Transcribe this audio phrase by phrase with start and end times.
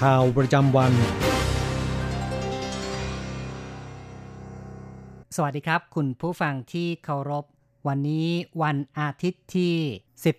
[0.00, 0.92] ข่าวประจำวัน
[5.36, 7.44] สวัสดีครับ คุณผู้ฟังที่เคารพ
[7.88, 8.28] วันนี้
[8.62, 9.76] วันอาทิตย์ที่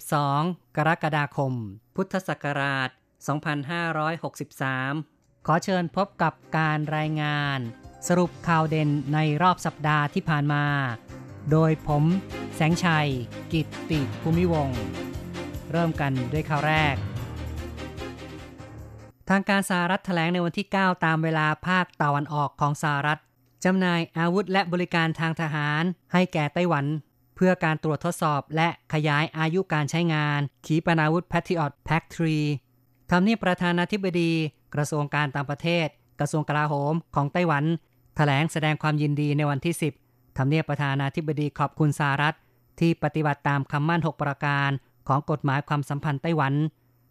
[0.06, 1.54] 12 กรกฎาคม
[1.96, 2.90] พุทธศักราช
[4.58, 7.60] 2563 ขอเชิญพบกับการรายงาน
[8.08, 10.66] สรุปข่าวเด่นในรอบสัปดาห์ที่ผ่านมา
[11.52, 12.04] โดยผม
[12.56, 13.10] แสงชัย
[13.54, 14.70] กิตติภูมิวง
[15.72, 16.96] เริ่มกันด้วยข่าวแรก
[19.30, 23.20] ทางการสหรัฐแถลงในวันที่ 9 ตามเวลาภาคตะวันออกของสหรัฐ
[23.66, 26.86] จำหน่ายอาวุธและบริการทางทหาร ให้แก่ไต้หวัน
[27.36, 32.04] เพื่อการตรวจทดสอบและขยายอายุการใช้งาน ขีปนาวุธ Patriot Pack
[32.58, 34.32] 3ทำเนียบประธานาธิบดี
[34.76, 35.88] กระทรวงการต่างประเทศ
[36.20, 37.64] กระทรวงกลาโหมของไต้หวัน
[38.16, 42.36] แถลงแสดงความยินดีในวันที่ 10ทำเนียบประธานาธิบดีขอบคุณสหรัฐ
[42.80, 44.70] ที่ปฏิบัติตามคำมั่น 6 ประการ
[45.08, 46.54] ของกฎหมายความสัมพันธ์ไต้หวัน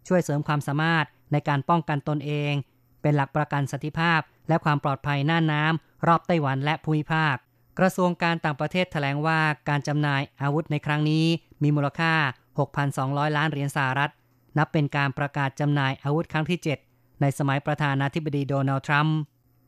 [0.07, 2.53] ช่วยเสริมความสามารถ ในการป้องกันตนเอง
[3.01, 7.35] เป็นหลักประกันสันติภาพ และความปลอดภัยหน้าน้ำรอบไต้หวันและภูมิภาค
[7.79, 9.39] กระทรวงการต่างประเทศแถลงว่า
[9.69, 11.25] การจำหน่ายอาวุธในครั้งนี้
[11.63, 12.13] มีมูลค่า
[12.75, 14.11] 6,200 ล้านเหรียญสหรัฐ
[14.57, 19.17] นับเป็นการประกาศจำหน่ายอาวุธครั้งที่ 7 ในสมัยประธานาธิบดีโดนัลด์ทรัมป์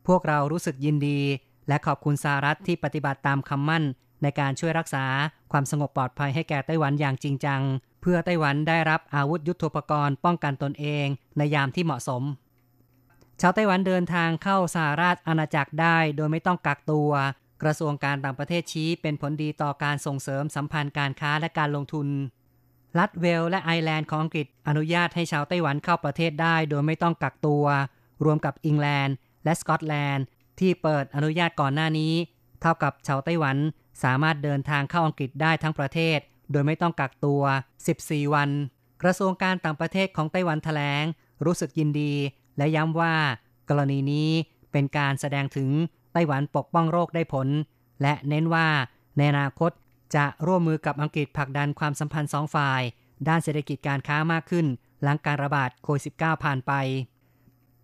[0.07, 1.19] พวกเรารู้สึกยินดี
[1.67, 3.83] และขอบคุณสหรัฐที่ปฏิบัติตามคำมั่น
[4.21, 5.05] ในการช่วยรักษา
[5.57, 7.61] ความสงบปลอดภัยให้แก่ไต้หวันอย่างจริงจัง
[8.01, 11.07] เพื่อไต้หวันได้รับอาวุธยุโทโธปกรณ์ป้องกันตนเอง
[11.37, 12.23] ในยามที่เหมาะสม
[13.41, 17.11] ชาวไต้หวันเดินทางเข้าสหราชอาณาจักรได้โดยไม่ต้องกักตัว
[17.63, 22.07] กระทรวงการต่างประเทศชี้เป็นผลดีต่อการส่งเสริมสัมพันธ์การค้าและการลงทุน
[22.99, 27.65] รัฐเวลส์และไอร์แลนด์ของอังกฤษอนุญาตให้ชาวไต้หวันเข้าประเทศได้โดยไม่ต้องกักตัว
[28.25, 30.25] รวมกับอิงแลนด์และสกอตแลนด์
[30.59, 32.13] ที่เปิดอนุญาตก่อนหน้านี้
[32.61, 33.57] เท่ากับชาวไต้หวัน
[34.03, 36.19] สามารถเดินทางเข้าอังกฤษได้ทั้งประเทศ
[36.51, 37.41] โดยไม่ต้องกักตัว
[37.87, 38.49] 14 วัน
[39.03, 41.03] กระทรวงการต่างประเทศของไต้หวันแถลง
[41.45, 42.13] รู้สึกยินดี
[42.57, 43.15] และย้ำว่า
[43.69, 44.29] กรณีนี้
[44.71, 45.69] เป็นการแสดงถึง
[46.13, 47.47] ไต้หวันปกป้องโรคได้ผล
[48.01, 48.67] และเน้นว่า
[49.17, 49.71] ในอนาคต
[50.15, 52.81] จะร่วมมือกับอังกฤษผลักดันความสัมพันธ์สองฝ่าย
[53.27, 54.65] ด้านเศรษฐกิจการค้ามากขึ้น
[55.03, 56.71] หลังการระบาดโควิด -19 ผ่านไป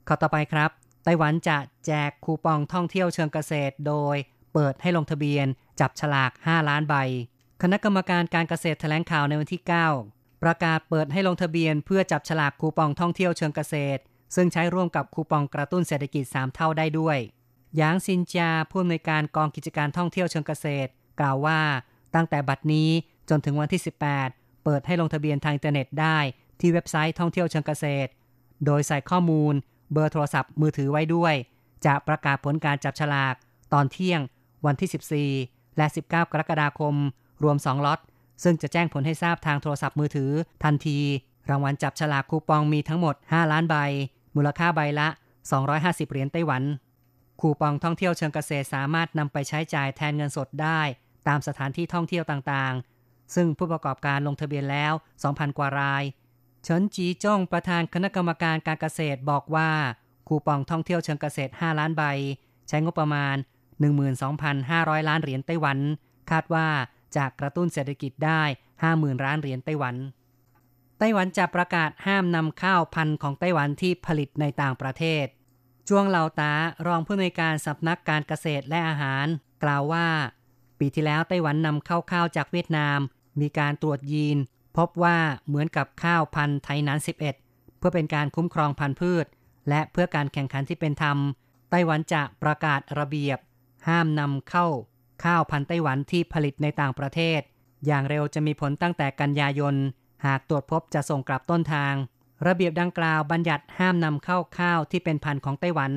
[0.08, 0.70] ข้อต่อไปครับ
[1.04, 4.16] ไต้หวันจะแจกคูปองท่องเที่ยวเชิงเกษตร โดย
[4.54, 5.48] เปิดให้ลงทะเบียน
[5.80, 6.96] จับฉลาก 5 ล้านใบ
[7.62, 9.62] คณะกรรมการการเกษตรแถลงข่าวในวันที่
[10.04, 14.02] 9 ประกาศเปิดให้ลงทะเบียน เพื่อจับฉลากคูปองท่องเที่ยวเชิงเกษตร
[14.36, 17.18] ซึ่งใช้ร่วมกับคูปองกระตุ้นเศรษฐกิจ 3 เท่าได้ด้วย
[17.78, 20.90] หยางซินจาผู้อำนวยการกองกิจการท่องเที่ยวเชิงเกษตร
[21.20, 21.60] กล่าวว่า
[22.16, 22.90] ตั้งแต่บัดนี้
[23.30, 23.82] จนถึงวันที่
[24.22, 26.18] 18 เปิดให้ลงทะเบียนทางอินเทอร์เน็ตได้
[26.60, 28.10] ที่เว็บไซต์ท่องเที่ยวเชิงเกษตร
[28.66, 29.54] โดยใส่ข้อมูล
[29.94, 31.34] เบอร์โทรศัพท์มือถือไว้ด้วย
[31.86, 33.36] จะประกาศผลการจับฉลาก
[33.74, 34.22] ตอนเที่ยง
[34.66, 36.96] วันที่ 14 และ 19 กรกฎาคม
[37.44, 38.00] รวม 2 ล็อต
[38.44, 40.32] ซึ่งจะแจ้งผลให้ทราบทางโทรศัพท์มือถือ
[40.64, 41.00] ทันที
[41.50, 43.76] รางวัลจับฉลากคูปองมีทั้งหมด 5 ล้านใบ
[44.36, 45.08] มูลค่าใบละ
[45.60, 46.64] 250 เหรียญไต้หวัน
[47.42, 50.82] คูปองท่องเที่ยวเชิงเกษตรสามารถนำไปใช้จ่ายแทนเงินสดได้
[51.28, 54.94] ตามสถานที่ท่องเที่ยวต่างๆ ซึ่งผู้ประกอบการลงทะเบียนแล้ว
[55.26, 56.04] 2,000 กว่าราย
[56.64, 59.70] เฉินจีจ้งประธานคณะกรรมการการเกษตรบอกว่า
[60.28, 62.04] คูปองท่องเที่ยวเชิงเกษตร 5 ล้านใบ
[62.68, 63.36] ใช้งบประมาณ
[63.82, 65.78] 12,500 ล้านเหรียญไต้หวัน
[66.32, 66.68] คาดว่า
[67.16, 68.42] จะกระตุ้นเศรษฐกิจได้
[68.84, 69.96] 50,000 ล้านเหรียญไต้หวัน
[71.00, 75.26] ไต้หวันจะประกาศห้ามนำข้าวพันธุ์ของไต้หวันที่ผลิตในต่างประเทศ
[75.90, 76.54] จวงเหลาตา
[76.88, 79.26] รองผู้อำนวยการสำนักการเกษตรและอาหาร
[79.64, 80.08] กล่าวว่า
[80.80, 83.00] ปีที่แล้วไต้หวันนำเข้าข้าวจากเวียดนาม
[83.42, 84.38] มีการตรวจยีน
[84.78, 85.18] พบว่า
[85.48, 89.26] เหมือนกับข้าวพันธุ์ไทยนัน11 เพื่อเป็นการคุ้มครองพันธุ์พืช
[89.70, 91.18] และเพื่อการแข่งขันที่เป็นธรรม
[91.70, 93.40] ไต้หวันจะประกาศระเบียบ
[93.88, 94.68] ห้ามนำเข้า
[95.24, 97.42] ข้าวพันธุ์ไต้หวันที่ผลิตในต่างประเทศ
[97.86, 99.76] อย่างเร็วจะมีผลตั้งแต่กันยายน
[100.26, 101.94] หากตรวจพบจะส่งกลับต้นทาง
[102.48, 105.92] ระเบียบดังกล่าวบัญญัติห้ามนำเข้าข้าวที่เป็นพันธุ์ของไต้หวัน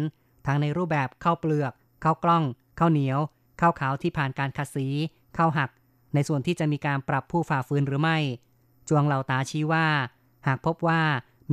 [0.46, 1.72] ทั้งในรูปแบบข้าวเปลือก
[2.04, 2.44] ข้าวกล้อง
[2.78, 3.18] ข้าวเหนียว
[3.60, 4.86] ข้าวขาวที่ผ่านการขัดสี
[5.36, 5.70] ข้าวหัก
[6.14, 8.18] ในส่วนที่จะมีการปรับผู้ฝ่าฝืนหรือไม่
[8.88, 9.86] จวงเหล่าตาชี้ว่า
[10.46, 11.00] หากพบว่า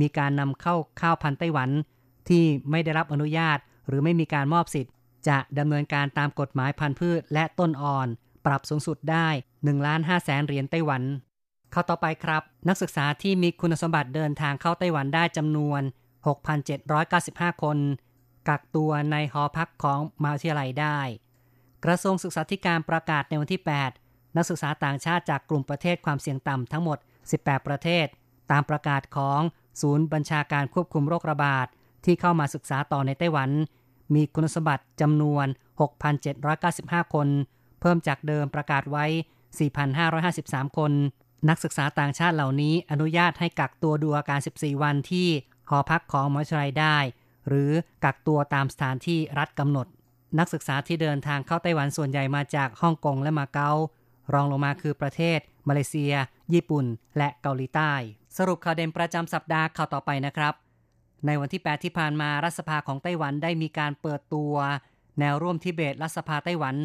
[0.00, 1.70] มีการนำเข้าข้าวพันธุ์ไต้หวัน
[2.28, 3.58] ที่ไม่ได้รับอนุญาต
[3.88, 4.92] หรือไม่มีการมอบสิทธิ์
[5.28, 8.08] จะดำเนินการตามกฎหมายพันธุ์พืชและต้นอ่อน
[8.46, 11.02] ปรับสูงสุดได้1ล้าน5แสนเหรียญไต้หวัน
[11.70, 15.82] เข้าต่อไปครับ นักศึกษาที่มีคุณสมบัติเดินทางเข้าไต้หวันได้จำนวน
[16.92, 17.78] 6,795 คน
[18.48, 20.98] กักตัวในหอพักของมหาวิทยาลัยได้
[21.84, 23.62] กระทรวงศึกษาธิการประกาศในวันที่
[23.98, 26.98] 8 นักศึกษาต่างชาติจากกลุ่มประเทศความเสี่ยงต่ำทั้งหมด
[27.32, 28.06] 18 ประเทศ
[28.50, 29.40] ตามประกาศของ
[29.80, 31.66] ศูนย์บัญชาการควบคุมโรคระบาด
[32.04, 33.50] ที่เข้ามาศึกษาต่อในไต้หวัน
[34.14, 35.46] มีคุณสมบัติจำนวน
[36.24, 37.28] 6,795 คน
[37.80, 39.04] เพิ่มจากเดิมประกาศไว้
[39.92, 40.92] 4,553 คน
[41.48, 45.28] นักศึกษาต่างชาติเหล่านี้อนุญาตให้กักตัวดูอาการ 14 วันที่
[45.70, 46.96] หอพักของมหาวิทยาลัยได้
[47.48, 47.70] หรือ
[48.04, 49.86] กักตัวตามสถานที่รัฐกำหนด
[50.38, 53.72] นักศึกษาที่เดินทางเข้าไต้หวันส่วนใหญ่มาจากฮ่องกงและมาเก๊า
[54.32, 55.38] รองลงมาคือประเทศ
[55.68, 56.14] มาเลเซีย
[56.52, 56.84] ญี่ปุ่น
[57.18, 57.92] และเกาหลีใต้
[58.36, 60.54] สรุปข่าวเด่นประจำสัปดาห์ข่าวต่อไปนะครับ
[61.26, 64.54] ในวันที่ 8 ที่ผ่านมารัฐสภาของไต้หวันได้มีการเปิดตัว
[65.18, 66.76] แนวร่วมทิเบตรัฐสภาไต้หวัน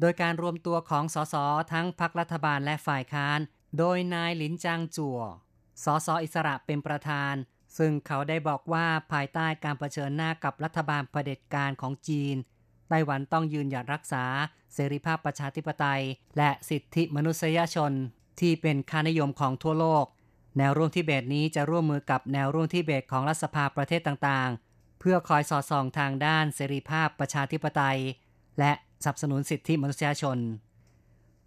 [0.00, 1.34] โดยการรวมตัวของสส
[1.72, 3.38] ทั้งพรรครัฐบาลและฝ่ายค้าน
[3.78, 5.18] โดยนายหลินจางจัว
[5.84, 7.34] สสอิสระเป็นประธาน
[7.78, 12.36] ซึ่งเขาได้บอกว่าภายใต้การรเผชิญหน้ากับรัฐบาลเผด็จการของจีน
[12.88, 14.24] ไต้หวันต้องยืนหยัดรักษา
[14.74, 16.02] เสรีภาพประชาธิปไตย
[16.36, 17.92] และสิทธิมนุษยชน
[18.40, 20.04] ที่เป็นค่านิยมของทั่วโลก
[20.58, 28.00] แนวร่วมทิเบตนี้จะร่วมมือกับแนวร่วมทิเบตของรัฐสภาประเทศต่างๆ เพื่อคอยสอดส่องทางด้านเสรีภาพประชาธิปไตย
[28.58, 28.72] และ
[29.04, 30.38] สนับสนุนสิทธิมนุษยชน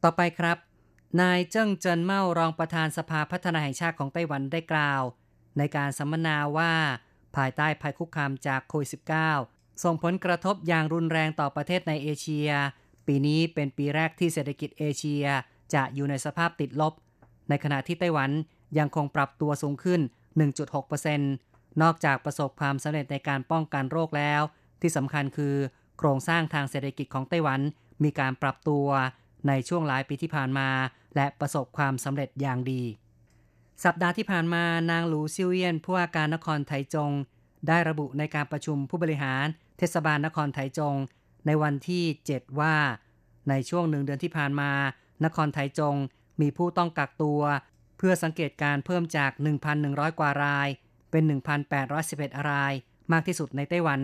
[0.04, 0.58] ต่อไปครับ
[1.22, 5.02] นายเจิ้งเจินเม่ารองประธานสภาพัฒนาแห่งชาติของไต้หวันได้กล่าว
[5.58, 6.74] ในการสัมมนาว่า
[7.36, 8.90] ภายใต้ภัยคุกคามจากโควิด
[9.36, 12.50] -19 ส่งผลกระทบอย่างรุนแรงต่อประเทศในเอเชีย
[13.08, 15.26] ปีนี้เป็นปีแรกที่เศรษฐกิจเอเชีย
[15.74, 16.94] จะอยู่ในสภาพติดลบ
[17.50, 18.32] ในขณะที่ไต้หวัน
[18.78, 20.02] ยังคงปรับตัวสูงขึ้น
[20.76, 24.42] 1.6%นอกจากประสบความสำเร็จในการป้องกันโรคแล้ว
[24.82, 25.56] ที่สำคัญคือ
[25.98, 27.62] โครงสร้างทางเศรษฐกิจของไต้หวัน
[28.04, 28.88] มีการปรับตัว
[29.48, 30.70] ในช่วงหลายปีที่ผ่านมา
[31.16, 32.84] และประสบความสำเร็จอย่างดี
[33.84, 37.12] สัปดาห์ที่ผ่านมานางหลูซิวเอียนผู้ว่าการนครไถจง
[37.68, 39.46] ได้ระบุในการประชุมผู้บริหาร
[39.78, 40.96] เทศบาลนครไถจง
[41.46, 42.76] ในวันที่ 7 ว่า
[43.50, 44.72] ในช่วงหนึ่งเดือนที่ผ่านมา
[45.26, 45.96] นครไถจง
[46.42, 47.42] มีผู้ต้องกักตัว
[48.00, 49.32] เพื่อสังเกตการเพิ่มจาก
[49.76, 50.70] 1,100 กว่าราย
[51.12, 51.24] เป็น
[51.86, 52.74] 1,811 ราย
[53.12, 54.02] มากที่สุดในไต้หวัน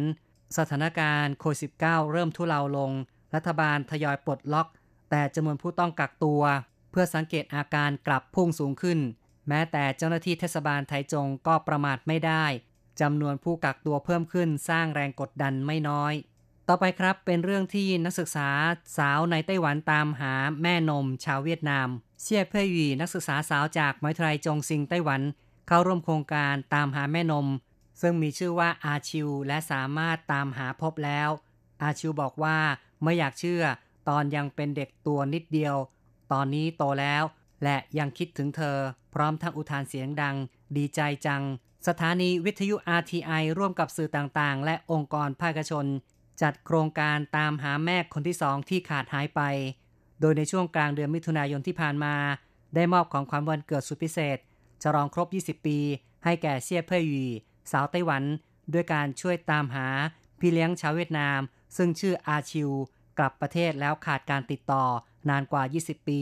[0.58, 2.92] สถานการณ์โควิด -19 เริ่มทุเลาลง
[3.36, 4.68] รัฐบาลทยอยปลดล็อก
[5.10, 6.44] แต่จำนวนผู้ต้องกักตัว
[6.92, 9.00] เพื่อสังเกตอาการกลับพุ่งสูงขึ้น
[9.48, 12.46] แม้แต่เจ้าหน้าที่เทศบาลไทจงก็ประมาทไม่ได้
[13.02, 16.14] จำนวนผู้กักตัวเพิ่มขึ้นสร้างแรงกดดันไม่น้อย
[16.70, 18.50] ต่อไปครับเป็นเรื่องที่นักศึกษา
[18.98, 21.88] สาวในไต้หวันตามหาแม่นมชาวเวียดนาม
[22.22, 25.22] เชี่ยเพ่ยวีนักศึกษาสาวจากมหาวิทยาลัยจงซิงไต้หวัน
[25.68, 27.48] เข้าร่วมโครงการตามหาแม่นม
[28.02, 31.30] ซึ่งมีชื่อว่าอาชิว และสามารถตามหาพบแล้ว
[31.84, 32.58] อาชิวบอกว่า
[33.04, 33.64] ไม่อยากเชื่อ
[34.10, 35.76] ตอนยังเป็นเด็กตัวนิดเดียว
[36.32, 37.24] ตอนนี้โตแล้ว
[37.64, 38.78] และยังคิดถึงเธอ
[39.14, 40.36] พร้อมทั้งอุทานเสียงดัง
[40.78, 41.44] ดีใจจัง
[41.88, 45.86] สถานีวิทยุ RTI ร่วมกับสื่อต่างๆ และองค์กรภาคชน
[46.42, 49.42] จัดโครงการตามหาแม่คนที่สองที่ขาดหายไป
[50.22, 52.16] โดยในช่วงกลางเดือนมิถุนายนที่ผ่านมา
[52.76, 54.38] ได้มอบของขวัญวันเกิดสุดพิเศษ
[54.82, 55.80] จะรองครบ 20 ปี
[56.24, 57.28] ให้แก่เซี่ยเพ่ยวี
[57.72, 58.24] สาวไต้หวัน
[58.74, 59.88] ด้วยการช่วยตามหา
[60.40, 61.40] พี่เลี้ยงชาวเวียดนาม
[61.78, 62.72] ซึ่งชื่ออาชิว
[63.18, 64.84] กลับประเทศแล้วขาดการติดต่อ
[65.30, 66.22] นานกว่า 20 ปี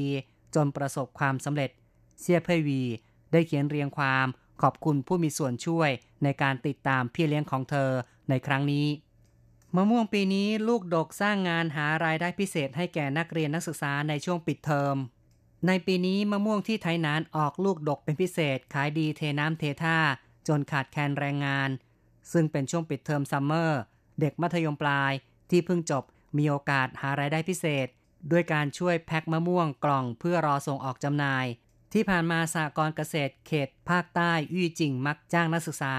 [0.55, 1.71] จนประสบความสำเร็จ
[2.21, 2.81] เซียเพยวี
[3.31, 4.27] ได้เขียนเรียงความ
[4.61, 5.89] ขอบคุณผู้มีส่วนช่วย
[6.23, 7.89] ในการติดตามพี่เลี้ยงของเธอ
[8.29, 8.85] ในครั้งนี้
[9.75, 14.95] มะม่วงปีนี้ลูกดกสร้างงานหารายได้พิเศษให้แก่นักเรียนนักศึกษาในช่วงปิดเทอม
[15.67, 19.97] ในปีนี้มะม่วงที่ไทยนานออกลูกดกเป็นพิเศษ ขายดีเทน้ำเทท่า
[20.47, 21.69] จนขาดแคลนแรงงาน
[22.31, 23.79] ซึ่งเป็นช่วงปิดเทอมซัมเมอร์
[24.19, 25.11] เด็กมัธยมปลาย
[25.49, 26.03] ที่เพิ่งจบ
[26.37, 27.87] มีโอกาสหารายได้พิเศษ
[28.31, 31.45] ด้วยการช่วยแพ็คมะม่วงกล่องเพื่อรอส่งออกจำหน่าย
[31.93, 35.95] ที่ผ่านมาสากรเกษตรเขต ภาคใต้ยี่จิงมักจ้างนักศึกษา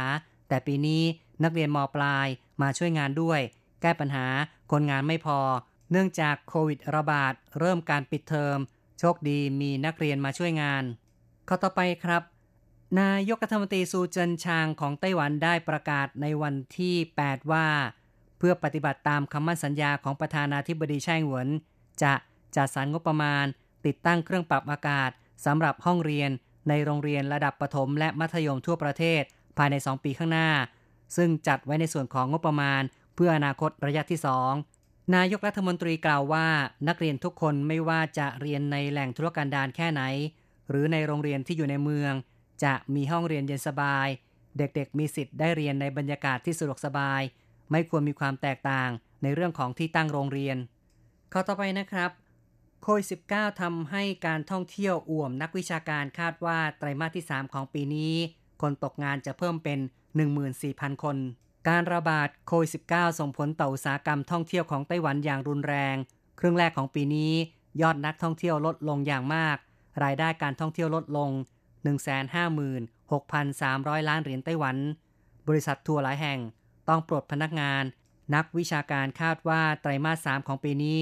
[0.48, 1.02] แต่ปีนี้
[1.44, 2.28] นักเรียนมปลาย
[2.62, 3.40] มาช่วยงานด้วย
[3.84, 4.26] แก้ปัญหา
[4.72, 5.38] คนงานไม่พอ
[5.90, 8.58] เนื่องจากโควิดระบาด เริ่มการปิดเทอม
[8.98, 10.84] โชคดีมีนักเรียนมาช่วยงาน
[11.48, 12.22] ข้อต่อไปครับ
[13.00, 17.68] นายกรัฐมนตรีซูเจินชางของไต้หวันได้ประกาศในวันที่ 8 ว่า
[18.38, 21.48] เพื่อปฏิบัติตามคำมั่นสัญญาของประธานาธิบดีไช่หวน
[22.02, 22.14] จะ
[22.56, 23.44] จัดสรรงบประมาณ
[23.86, 25.10] ติดตั้งเครื่องปรับอากาศ
[25.46, 26.30] สำหรับห้องเรียน
[26.68, 29.22] ในโรงเรียนระดับประถมและมัธยมทั่วประเทศ
[29.58, 30.48] ภายใน 2 ปีข้างหน้า
[31.16, 32.82] ซึ่งจัดไว้ในส่วนของงบประมาณ
[33.14, 34.20] เพื่ออนาคตระยะที่
[34.66, 36.46] 2 นายกรัฐมนตรีกล่าวว่า
[36.88, 40.02] นักเรียนทุกคนไม่ว่าจะเรียนในแหล่งธุรกันดารแค่ไหน
[40.70, 42.12] หรือในโรงเรียนที่อยู่ในเมือง
[42.64, 44.08] จะมีห้องเรียนเย็นสบาย
[44.58, 47.22] เด็กๆมีสิทธิ์ได้เรียนในบรรยากาศที่สะดวกสบาย
[47.70, 48.90] ไม่ควรมีความแตกต่าง
[49.22, 50.56] ในเรื่องของที่ตั้งโรงเรียน
[51.32, 52.10] ข้อต่อไปนะครับ
[52.82, 58.14] โควิด -19 ทำให้การท่องเที่ยวอ่วมนักวิชาการคาดว่าไตรมาสที่ 3 ของปีนี้
[58.62, 59.78] คนตกงานจะเพิ่มเป็น
[60.40, 61.16] 14,000 คน
[61.68, 65.96] การระบาดโควิด -19 ส่งผลต่ออุตสาหกรรมท่องเที่ยวของไต้หวันอย่างรุนแรง
[66.40, 67.32] ครึ่งแรกของปีนี้
[67.80, 69.56] ยอดนักท่องเที่ยวลดลงอย่างมาก
[70.02, 71.30] รายได้การท่องเที่ยวลดลง
[72.88, 74.76] 156,300 ล้านเหรียญไต้หวัน
[75.48, 76.38] บริษัททัวร์หลายแห่ง
[76.88, 77.82] ต้องปลดพนักงาน
[78.34, 81.00] นักวิชาการคาดว่าไตรมาส 3 ของปีนี้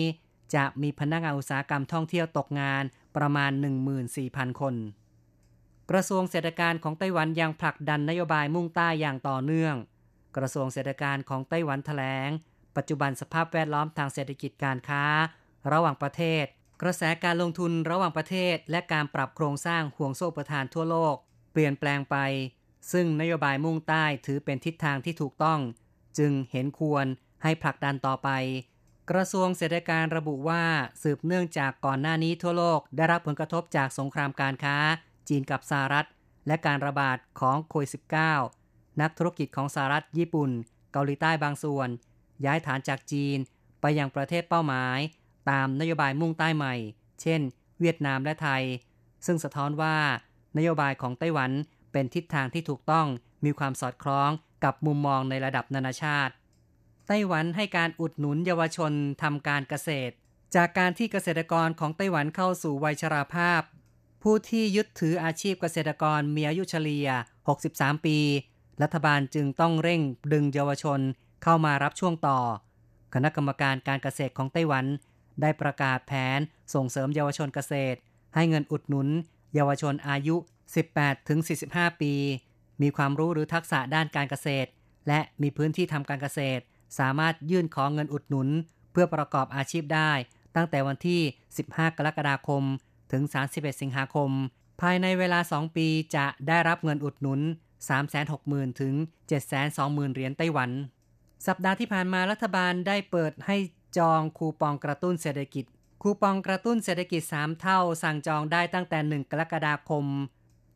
[0.55, 2.83] จะมีพนักงานอุตสาหกรรมท่องเที่ยวตกงาน
[3.17, 3.51] ประมาณ
[4.07, 4.75] 14,000 คน
[5.91, 9.75] กระทรวงเศรษฐการของไต้หวันยังผลักดันนโยบายมุ่งใต้อย่างต่อเนื่อง
[10.37, 12.29] กระทรวงเศรษฐการของไต้หวันแถลง
[12.77, 15.05] ปัจจุบันสภาพแวดล้อมทางเศรษฐกิจการค้า
[15.73, 16.45] ระหว่างประเทศ
[16.83, 21.15] กระแสการลงทุนระหว่างประเทศ และการปรับโครงสร้างห่วงโซ่ประทานทั่วโลก
[21.53, 22.17] เปลี่ยนแปลงไป
[22.93, 25.61] ซึ่งนโยบายมุ่งใต้ถือเป็นทิศทางที่ถูกต้อง
[26.19, 27.07] จึงเห็นควร
[27.43, 28.29] ให้ผลักดันต่อไป
[29.11, 30.65] กระทรวงเศรษฐการระบุว่า
[31.03, 34.77] สืบเนื่องจากก่อนหน้านี้ทั่วโลกได้รับผลกระทบจากสงครามการค้า
[35.29, 36.07] จีนกับสหรัฐ
[36.47, 38.62] และการระบาดของโควิด -19
[39.01, 40.51] นักธุรกิจของสหรัฐญี่ปุ่น
[40.93, 41.89] เกาหลีใต้บางส่วน
[42.45, 43.39] ย้ายฐานจากจีน
[43.81, 44.99] ไปยังประเทศเป้าหมาย
[45.51, 46.75] ตามนโยบายมุ่งใต้ใหม่
[47.23, 47.41] เช่น
[47.81, 48.63] เวียดนามและไทย
[49.27, 49.97] ซึ่งสะท้อนว่า
[50.57, 51.51] นโยบายของไต้หวัน
[51.93, 53.07] เป็นทิศทางที่ถูกต้อง
[53.45, 54.31] มีความสอดคล้อง
[54.65, 56.33] กับมุมมองในระดับนานาชาติ
[57.07, 60.15] ไต้หวันให้การอุดหนุนเยาวชนทำการเกษตร
[60.55, 63.63] จากการที่เกษตรกรของไต้หวันเข้าสู่วัยชราภาพ
[64.23, 67.09] ผู้ที่ยึดถืออาชีพเกษตรกรมีอายุเฉลี่ย
[67.59, 68.19] 63 ปี
[68.83, 70.01] รัฐบาลจึงต้องเร่ง
[70.33, 71.01] ดึงเยาวชน
[71.43, 72.39] เข้ามารับช่วงต่อ
[73.15, 74.85] คณะกรรมการการเกษตรของไต้หวัน
[75.41, 76.39] ได้ประกาศแผน
[76.75, 77.99] ส่งเสริมเยาวชนเกษตร
[78.35, 79.09] ให้เงินอุดหนุน
[79.55, 80.37] เยาวชนอายุ
[81.19, 82.15] 18-45 ปี
[82.83, 84.69] มีความรู้หรือทักษะด้านการเกษตร
[85.09, 86.63] และมีพื้นที่ทำการเกษตร
[86.99, 88.49] สามารถยื่นขอเงินอุดหนุน
[88.93, 90.13] เพื่อประกอบอาชีพได้
[90.57, 91.21] ตั้งแต่วันที่
[91.59, 92.63] 15 กรกฎาคม
[93.13, 94.31] ถึง 31 สิงหาคม
[94.81, 97.41] ภายในเวลา 2 ปีจะได้รับเงินอุดหนุน
[97.91, 98.95] 360,000 ถึง
[99.55, 100.71] 720,000 เหรียญไต้หวัน
[101.47, 103.57] สัปดาห์ที่ผ่านมารัฐบาลได้เปิดให้
[103.99, 105.65] จองคูปองกระตุ้นเศรษฐกิจ
[106.03, 110.05] คูปองกระตุ้นเศรษฐกิจ 3 เท่า สั่งจองได้ตั้งแต่ 1 กรกฎาคม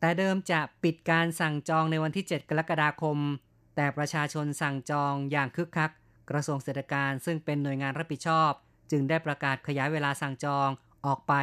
[0.01, 3.19] แต่เดิมจะปิดการสั่งจองในวันที่ 7 กรกฎาคม
[3.77, 5.91] แต่ประชาชนสั่งจองอย่างคึกคัก
[6.31, 8.51] กระทรวงเศรษฐการซึ่งเป็นหน่วยงานรับผิดชอบ
[8.91, 10.69] จึงได้ประกาศขยายเวลาสั่งจอง
[11.07, 11.35] ออกไป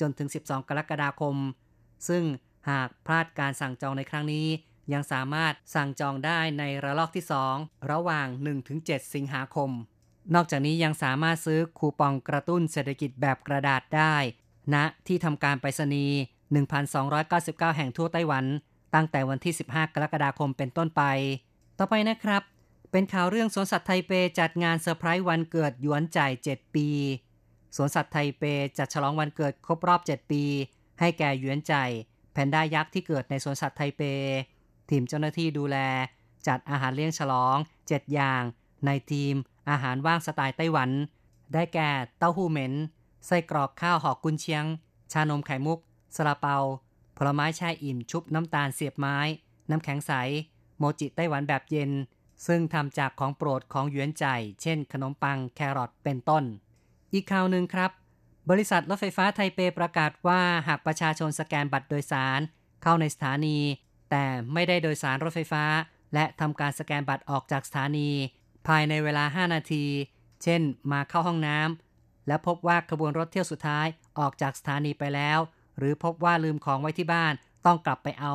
[0.00, 1.36] จนถึง 12 กรกฎาคม
[2.08, 2.22] ซึ่ง
[2.70, 4.46] หากพลาดการสั่งจองในครั้งนี้
[4.92, 7.24] ยังสามารถสั่งจองได้ในระลอกที่
[7.56, 8.28] 2 ระหว่าง
[8.70, 9.70] 1-7 สิงหาคม
[10.34, 14.14] นอกจากนี้ยังสามารถซื้อคูปองกระตุ้นเศรษฐกิจแบบกระดาษได้
[14.74, 16.16] ณนะที่ทำการไปรษณีย์
[16.98, 18.44] 1,299 แห่งทั่วไต้หวัน
[18.94, 21.02] ตั้งแต่วันที่ 15 กรกฎาคมเป็นต้นไป
[21.78, 22.42] ต่อไปนะครับ
[22.90, 26.88] เป็นข่าวเรื่องสวนสัตว์ไทเปจัดงานเซอร์ไพรส์วันเกิดหยวนไจ่ 7 ปี
[27.76, 28.42] สวนสัตว์ไทเป
[28.78, 30.42] จัดฉลองวันเกิดครบรอบ 7 ปี
[31.00, 31.74] ให้แก่หยวนไจ่
[32.32, 34.02] แพนด้ายักษ์ที่เกิดในสวนสัตว์ไทเป
[34.90, 35.76] ทีมเจ้าหน้าที่ดูแล
[36.46, 38.42] จัดอาหารเลี้ยงฉลอง 7 อย่าง
[38.86, 39.34] ในธีม
[39.70, 40.90] อาหารว่างสไตล์ไต้หวัน
[41.52, 42.72] ได้แก่เต้าหู้เหม็น
[43.26, 44.64] ไส้กรอกข้าวห่อกุนเชียง
[45.12, 45.78] ชานมไข่มุก
[46.16, 46.56] ซาลาเปา
[47.16, 49.18] ผลไม้แช่อิ่มชุบน้ำตาลเสียบไม้
[49.70, 50.12] น้ำแข็งใส
[50.78, 51.90] โมจิไต้หวันแบบเย็น
[52.46, 54.24] ซึ่งทำจากของโปรดของหยวนใจ
[54.62, 56.44] เช่น ขนมปังแครอทเป็นต้น
[57.12, 57.90] อีกข่าวหนึ่งครับ
[58.50, 62.40] บริษัทรถไฟฟ้าไทเปประกาศว่าหากประชาชนสแกนบัตรโดยสาร
[62.82, 63.58] เข้าในสถานี
[64.10, 65.64] แต่ไม่ได้โดยสารรถไฟฟ้า
[66.14, 68.10] และทำการสแกนบัตรออกจากสถานี
[68.66, 69.84] ภายในเวลา 5 นาที
[70.42, 70.60] เช่น
[70.92, 73.86] มาเข้าห้องน้ำและพบว่าขบวนรถเที่ยวสุดท้าย
[74.18, 75.38] ออกจากสถานีไปแล้ว
[75.78, 77.34] หรือพบว่าลืมของไว้ที่บ้าน
[77.66, 78.34] ต้องกลับไปเอา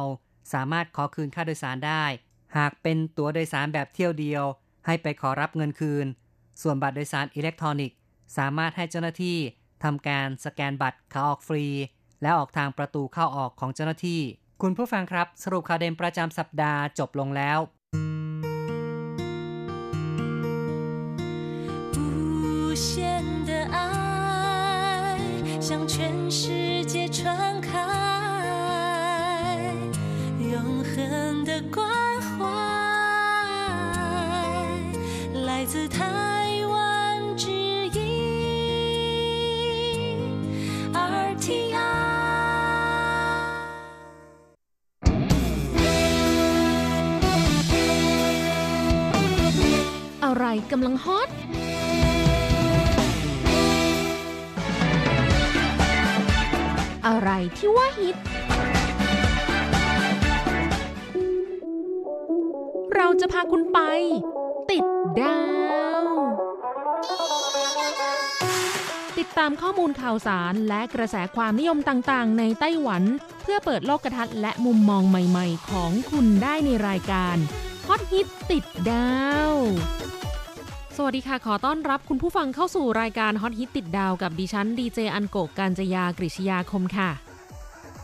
[0.53, 2.03] สามารถขอคืนค่าโดยสารได้
[2.57, 4.43] หากเป็นตั๋วโดยสารแบบเที่ยวเดียว
[4.85, 6.05] ให้ไปขอรับเงินคืน
[6.61, 7.97] ส่วนบัตรโดยสารอิเล็กทรอนิกส์
[8.37, 9.37] สามารถให้เจ้าหน้าที่
[9.83, 11.65] ทำการสแกนบัตรขาออกฟรี
[12.21, 14.21] และออกทางประตูเข้าออกของเจ้าหน้าที่
[14.62, 17.58] คุณผู้ฟังครับ สรุปข่าวเด่นประจำสัปดาห์จบลงแล้ว
[25.68, 27.72] 向全世界传开
[30.38, 31.99] 永恒的光
[50.71, 51.29] กำลังฮอต
[57.07, 58.15] อะไรที่ว่าฮิต
[62.95, 63.79] เราจะพาคุณไป
[64.71, 64.85] ติด
[65.21, 65.39] ดา
[66.03, 66.05] ว
[69.17, 73.03] ติดตามข้อมูลข่าวสารและกระแสความนิยมต่างๆ ในไต้หวัน
[73.43, 77.37] เพื่อเปิดโลกทัศน์และมุมมองใหม่ ๆ ของคุณได้ในรายการ
[77.87, 79.11] ฮอตฮิตติดดา
[79.51, 79.55] ว
[80.97, 87.09] สวัสดีค่ะ ขอต้อนรับคุณผู้ฟังเข้าสู่รายการฮอตฮิตติดดาวกับดิฉันดีเจอันโกกการจยากริชยาคมค่ะ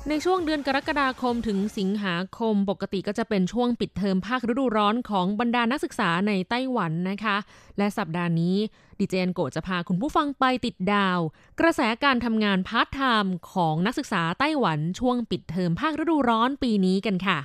[0.09, 7.37] ในช่วงเดือนกรกฎาคมถึงสิงหาคมปกติก็จะเป็นช่วงปิดเทอมภาคฤดูร้อนของบรรดานักศึกษาในไต้หวันนะคะ
[7.77, 8.55] และสัปดาห์นี้
[8.99, 11.19] ดิเจนโกจะพาคุณผู้ฟังไปติดตาม
[11.59, 17.39] กระแสการทำงานพาร์ทไทม์ของนักศึกษาไต้หวันช่วงปิดเทอมภาคฤดูร้อนปีนี้กันค่ะ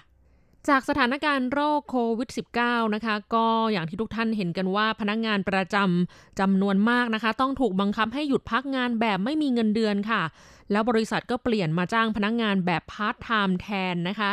[0.68, 2.30] จากสถานการณ์โรคโควิด
[2.62, 10.22] -19 นะคะ ก็อย่างที่ทุกท่านเห็นกันว่าพนักงานประจำจำนวนมากนะคะ ต้องถูกบังคับให้หยุดพักงานแบบไม่มีเงินเดือนค่ะ
[10.70, 14.30] แล้วบริษัทก็เปลี่ยนมาจ้างพนักงานแบบพาร์ทไทม์แทนนะคะ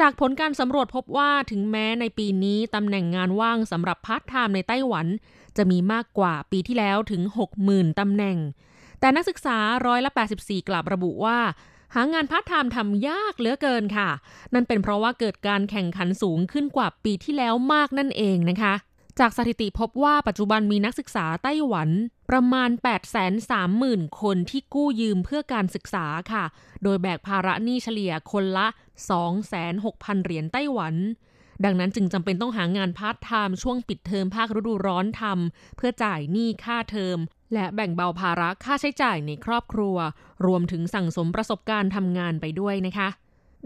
[0.00, 5.06] จากผลการสำรวจพบว่าถึงแม้ในปีนี้ตำแหน่งงานว่างสำหรับพาร์ทไทม์ในไต้หวัน
[5.56, 7.22] จะมีมากกว่าปีที่แล้วถึง
[7.60, 8.38] 60,000ตำแหน่ง
[9.00, 10.10] แต่นักศึกษาร้อยละ
[10.40, 11.38] 84 กลับระบุว่า
[11.94, 14.08] หางานพาร์ทไทม์ทำยากเหลือเกินค่ะ
[14.54, 18.74] นั่นเป็นเพราะว่าเกิดการแข่งขันสูงขึ้นกว่าปีที่แล้วมากนั่นเองนะคะ
[19.18, 21.88] จากสถิติพบว่าปัจจุบันมีนักศึกษาไต้หวัน
[22.30, 22.70] ประมาณ
[23.44, 26.44] 830,000 คนที่กู้ยืมเพื่อการศึกษาค่ะ
[26.82, 28.66] โดยแบกภาระหนี้เฉลี่ยคนละ
[29.46, 30.94] 26,000เหรียญไต้หวัน
[31.64, 37.18] ดังนั้นจึงจำเป็นต้องหางานพาร์ทไทม์ช่วงปิดเทอมภาคฤดูร้อนทำเพื่อจ่ายหนี้ค่าเทอม
[37.54, 39.96] และแบ่งเบาภาระค่าใช้จ่ายในครอบครัว
[40.46, 43.08] รวมถึงสั่งสมประสบการณ์ทำงานไปด้วยนะคะ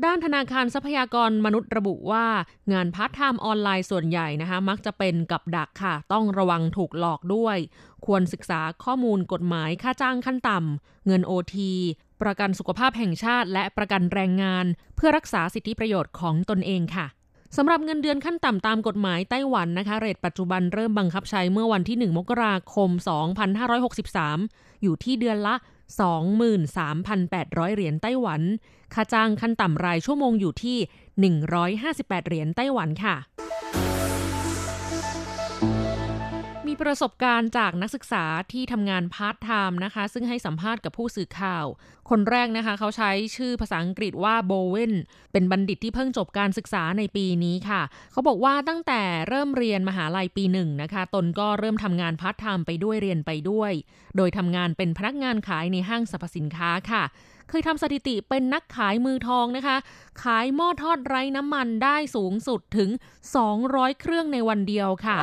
[0.05, 2.27] ด้านธนาคารทรัพยากรมนุษย์ระบุว่า
[2.73, 7.59] งานพาร์ทไทม์ออนไลน์ส่วนใหญ่นะคะ มักจะเป็นกับดักค่ะ ต้องระวังถูกหลอกด้วย
[8.07, 11.57] ควรศึกษาข้อมูลกฎหมายค่าจ้างขั้นต่ำเงิน OT
[12.23, 17.07] ประกันสุขภาพแห่งชาติ และประกันแรงงาน เพื่อรักษาสิทธิประโยชน์ของตนเองค่ะ
[17.57, 22.91] สำหรับเงินเดือนขั้นต่ำตามกฎหมายไต้หวันนะคะ เรทปัจจุบันเริ่มบังคับใช้เมื่อวันที่ 1 มกราคม
[24.07, 25.55] 2563 อยู่ที่เดือนละ
[26.85, 28.41] 23,800 เหรียญไต้หวัน
[28.95, 30.79] ค่าจ้างขั้นต่ำรายชั่วโมงอยู่ที่
[31.59, 33.17] 158 เหรียญไต้หวันค่ะ
[36.73, 41.67] มีประสบการณ์จากนักศึกษาที่ทำงานพาร์ทไทม์นะคะ ซึ่งให้สัมภาษณ์กับผู้สื่อข่าว
[42.11, 44.93] คนแรกนะคะ เขาใช้ชื่อภาษาอังกฤษว่าโบเวน
[45.33, 47.83] เป็นบัณฑิตที่เพิ่งจบการศึกษาในปีนี้ค่ะ
[48.13, 53.73] เขาบอกว่าตั้งแต่เริ่มเรียนมหาลัยปีหนึ่งนะคะ ตนก็เริ่มทำงานพาร์ทไทม์ไปด้วยเรียนไปด้วย
[54.17, 57.03] โดยทำงานเป็นพนักงานขายในห้างสรรพสินค้าค่ะ
[57.49, 59.77] เคยทำสถิติเป็นนักขายมือทองนะคะ
[60.23, 62.91] ขายหม้อทอดไร้น้ำมันได้สูงสุดถึง
[63.45, 65.19] 200 เครื่องในวันเดียวค่ะ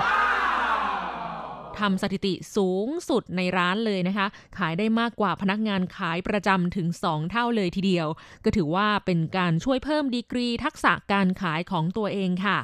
[1.79, 8.07] ทำสถิติสูงสุดในร้านเลยนะคะ ขายได้มากกว่าพนักงานขายประจำถึง 2 เท่าเลยทีเดียว
[8.43, 12.57] ก็ถือว่าเป็นการช่วยเพิ่มดีกรีทักษะการขายของตัวเองค่ะ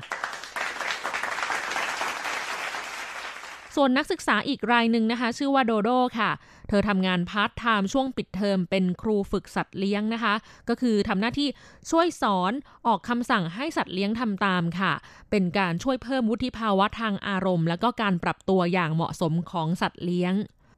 [3.75, 6.31] ส่วนนักศึกษาอีกรายหนึ่งนะคะ ชื่อว่าโดโดค่ะ
[6.69, 10.33] เธอทำงานพาร์ทไทม์ช่วงปิดเทอมเป็นครูฝึกสัตว์เลี้ยงนะคะ
[10.69, 11.47] ก็คือทำหน้าที่
[11.91, 12.53] ช่วยสอน
[12.87, 14.93] ออกคำสั่งให้สัตว์เลี้ยงทำตามค่ะ
[15.31, 20.33] เป็นการช่วยเพิ่มวุฒิภาวะทางอารมณ์ และก็การปรับตัวอย่างเหมาะสมของสัตว์เลี้ยง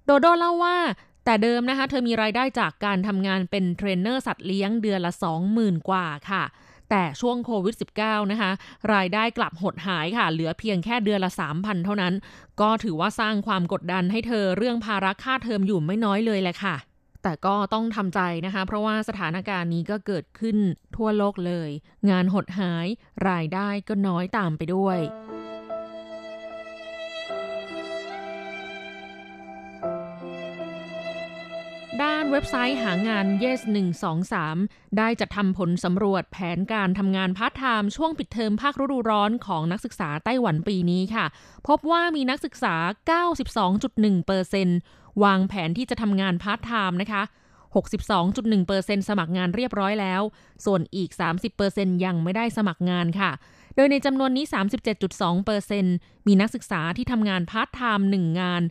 [0.06, 0.78] โดโดเล่าว่า
[1.26, 5.14] แต่เดิมนะคะ เธอมีรายได้จากการทำงานเป็นเทรนเนอร์สัตว์เลี้ยงเดือนละ
[5.50, 6.44] 20,000 กว่าค่ะ
[6.90, 8.52] แต่ช่วงโควิด -19 นะคะ
[8.94, 12.14] รายได้กลับหดหายค่ะ เหลือเพียงแค่เดือนละ 3,000 เท่านั้น
[12.62, 16.76] ก็ถือว่าสร้างความกดดันให้เธอเรื่องภาระค่าเทอมอยู่ไม่น้อยเลยแหละค่ะ
[17.24, 20.58] แต่ก็ต้องทำใจนะคะ เพราะว่าสถานการณ์นี้ก็เกิดขึ้น
[20.96, 21.70] ทั่วโลกเลย
[22.10, 22.88] งานหดหาย
[23.30, 24.98] รายได้ก็น้อยตามไปด้วย
[32.32, 33.62] เว็บไซต์หางาน yes
[34.30, 41.26] 123 ได้จัดทำผลสำรวจแผนการทำงานพาร์ทไทม์ช่วงปิดเทอมภาคฤดูร้อนของนักศึกษาไต้หวันปีนี้ค่ะ
[41.68, 42.76] พบว่ามีนักศึกษา
[44.36, 47.24] 92.1%วางแผนที่จะทำงานพาร์ทไทม์นะคะ
[47.96, 50.22] 62.1%สมัครงานเรียบร้อยแล้ว
[50.66, 51.10] ส่วนอีก
[51.58, 53.32] 30%ยังไม่ได้สมัครงานค่ะ
[53.78, 54.46] โดยในจำนวนนี้
[55.56, 58.62] 37.2%มีนักศึกษาที่ทำงานพาร์ทไทม์1งาน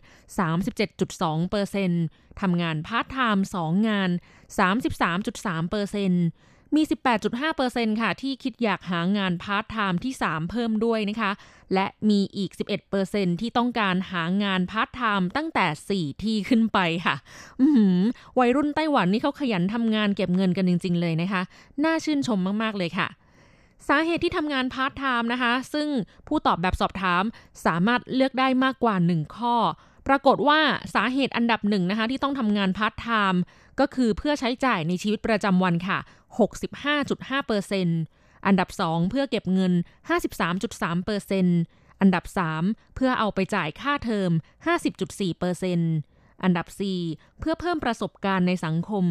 [1.55, 4.09] 37.2%ทำงานพาร์ทไทม์2งาน
[4.61, 6.81] 33.3%มี
[7.41, 11.31] 18.5%ค่ะ ที่คิดอยากหางานพาร์ทไทม์ที่ 3 เพิ่มด้วยนะคะ
[11.73, 12.51] และมีอีก
[12.95, 17.15] 11%ที่ต้องการหางานพาร์ทไทม์ตั้งแต่ 4 ที่ขึ้นไปค่ะ
[17.61, 17.67] อืม
[18.39, 21.41] วัยรุ่นไต้หวันนี่เขาขยันทำงานเก็บเงินกันจริง ๆ เลยนะคะ
[21.83, 23.07] น่าชื่นชมมาก ๆ เลยค่ะ
[23.87, 25.87] สาเหตุที่ทำงานพาร์ทไทม์นะคะ ซึ่ง
[26.27, 27.23] ผู้ตอบแบบสอบถาม
[27.65, 29.55] สามารถเลือกได้มากกว่า 1 ข้อ
[30.07, 30.59] ปรากฏว่า
[30.95, 33.41] สาเหตุอันดับหนึ่งนะคะ ที่ต้องทำงานพาร์ทไทม์
[33.79, 35.99] ก็คือเพื่อใช้จ่ายในชีวิตประจำวันค่ะ
[37.17, 39.73] 65.5%อันดับ 2 เพื่อเก็บเงิน
[40.87, 42.23] 53.3%อันดับ
[42.59, 44.31] 3 เพื่อเอาไปจ่ายค่าเทอม
[44.65, 45.81] 50.4%อัน
[46.43, 46.67] อันดับ
[47.03, 49.03] 4 เพื่อเพิ่มประสบการณ์ในสังคม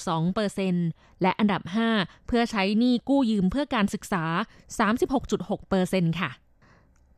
[0.00, 1.62] 48.2%และอันดับ
[1.94, 4.24] 5 เพื่อใช้หนี้กู้ยืมเพื่อการศึกษา
[5.22, 6.30] 36.6%ค่ะ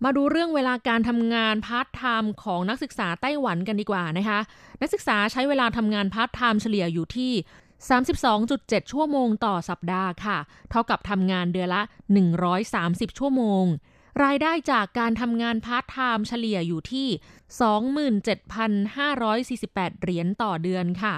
[0.05, 4.41] มาดูเรื่องเวลาการทำงานพาร์ทไทม์ของนักศึกษาไต้หวันกันดีกว่านะคะ
[4.81, 7.33] นักศึกษาใช้เวลาทำงานพาร์ทไทม์เฉลี่ยอยู่ที่
[8.13, 10.39] 32.7 ชั่วโมงต่อสัปดาห์ค่ะ
[10.71, 11.83] เท่ากับทำงานเดือนละ
[12.51, 13.65] 130 ชั่วโมง
[14.23, 17.09] รายได้จากการทำงานพาร์ทไทม์เฉลี่ยอยู่ที่
[19.47, 21.15] 27,548 เหรียญต่อเดือนค่ะ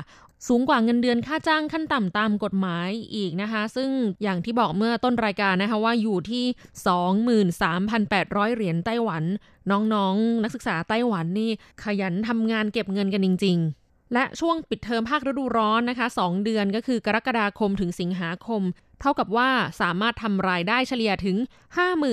[0.46, 3.90] สูงกว่าเงินเดือนค่าจ้างขั้นต่ำตามกฎหมายอีกนะคะ ซึ่ง
[4.22, 6.44] อย่างที่บอกเมื่อต้นรายการนะคะว่าอยู่ที่
[7.90, 9.24] 23,800 เหรียญไต้หวัน
[9.70, 11.50] น้องๆ นักศึกษาไต้หวันนี่
[11.85, 18.62] ขยันทำงานเก็บเงินกันจริง ๆและช่วงปิดเทอมภาคฤดูร้อนนะคะ 2 เดือนก็คือกรกฎาคมถึงสิงหาคม
[19.00, 21.37] เท่ากับว่าสามารถทำรายได้เฉลี่ยถึง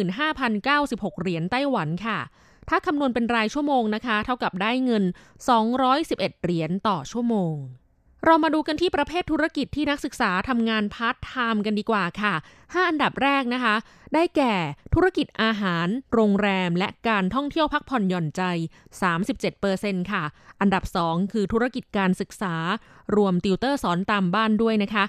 [0.03, 2.19] 55,096 เหรียญไต้หวันค่ะ
[2.69, 5.03] ถ้าคำนวณเป็นรายชั่วโมงนะคะ เท่ากับได้เงิน
[5.73, 7.55] 211 เหรียญต่อชั่วโมง
[8.25, 13.75] เรามาดูกันที่ประเภทธุรกิจที่นักศึกษาทำงานพาร์ทไทม์กันดีกว่าค่ะ 5 อันดับแรกนะคะ
[14.13, 14.53] ได้แก่
[14.93, 18.41] ธุรกิจอาหาร โรงแรม และการท่องเที่ยวพักผ่อนหย่อนใจ
[19.29, 20.23] 37%ค่ะ
[20.61, 22.55] อันดับ 2 คือธุรกิจการศึกษา
[23.15, 25.03] รวมติวเตอร์สอนตามบ้านด้วยนะคะ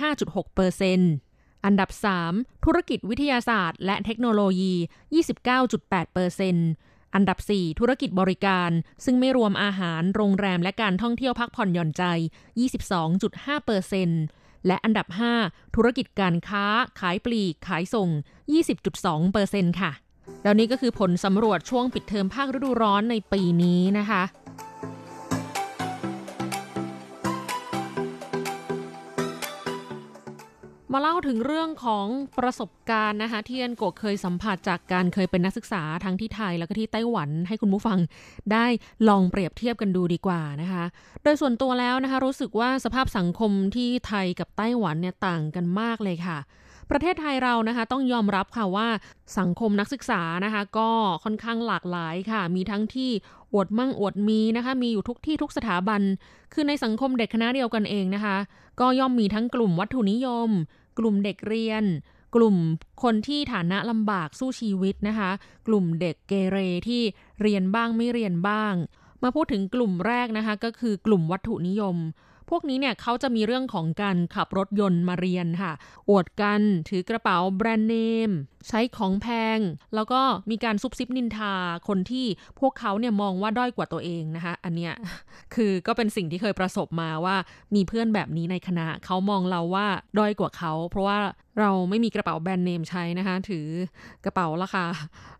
[0.00, 1.90] 35.6%อันดับ
[2.26, 4.74] 3 ธุรกิจวิทยาศาสตร์ และเทคโนโลยี
[5.14, 6.83] 29.8%
[7.14, 8.70] อันดับ 4 ธุรกิจบริการ
[9.04, 12.04] ซึ่งไม่รวมอาหาร โรงแรมและการท่องเที่ยวพักผ่อนหย่อนใจ
[12.94, 15.06] 22.5%และอันดับ
[15.40, 16.64] 5 ธุรกิจการค้า
[17.00, 18.08] ขายปลีก ขายส่ง
[18.74, 19.92] 20.2%ค่ะ
[20.42, 24.22] แล้วนี้ก็คือผลสำรวจช่วงปิดเทอมภาคฤดูร้อนในปีนี้นะคะ
[30.92, 32.06] มาเล่าถึงเรื่องของ
[32.38, 37.98] ประสบการณ์นะคะที่อันโกเคยสัมผัสจากการเคยเป็นนักศึกษาทั้งที่ไทยแล้วก็ที่ไต้หวันให้คุณผู้ฟัง
[38.52, 38.66] ได้
[39.08, 40.84] ลองเปรียบเทียบกันดูดีกว่านะคะ
[41.22, 46.38] โดยส่วนตัวแล้วนะคะรู้สึกว่าสภาพสังคมที่ไทยกับไต้หวันเนี่ยต่างกันมากเลยค่ะ
[46.90, 48.88] ประเทศไทยเรานะคะต้องยอมรับค่ะว่า
[49.38, 50.90] สังคมนักศึกษานะคะ ก็
[51.24, 53.10] ค่อนข้างหลากหลายค่ะ มีทั้งที่
[53.52, 56.00] อวดมั่งอวดมีนะคะ มีอยู่ทุกที่ทุกสถาบัน
[56.52, 58.36] คือในสังคมเด็กคณะเดียวกันเองนะคะ
[58.80, 60.50] ก็ย่อมมีทั้งกลุ่มวัตถุนิยม
[60.98, 61.84] กลุ่มเด็กเรียน
[62.34, 62.56] กลุ่ม
[63.02, 65.30] คนที่ฐานะลำบากสู้ชีวิตนะคะ
[65.68, 67.02] กลุ่มเด็กเกเรที่
[67.42, 68.74] เรียนบ้างไม่เรียนบ้าง
[69.22, 71.96] มาพูดถึงกลุ่มแรกนะคะ ก็คือกลุ่มวัตถุนิยม
[72.50, 75.72] พวกนี้เนี่ยเขาจะมีเรื่องของการขับรถยนต์มาเรียนค่ะ
[76.10, 77.94] อวดกันถือกระเป๋าแบรนด์เน
[78.28, 78.30] ม
[78.68, 79.58] ใช้ของแพง
[79.94, 81.54] แล้วก็มีการซุบซิบนินทา
[81.88, 82.26] คนที่
[82.60, 84.94] พวกเขาเนี่ยมองว่าด้อยกว่าตัวเองนะคะ อันเนี้ย
[85.54, 87.36] คือก็เป็นสิ่งที่เคยประสบมาว่า
[87.74, 89.86] มีเพื่อนแบบนี้ในคณะเขามองเราว่า
[90.18, 91.18] ด้อยกว่าเขา เพราะว่า
[91.60, 93.66] เราไม่มีกระเป๋าแบรนด์เนมใช้นะคะ ถือ
[94.24, 94.84] กระเป๋าราคา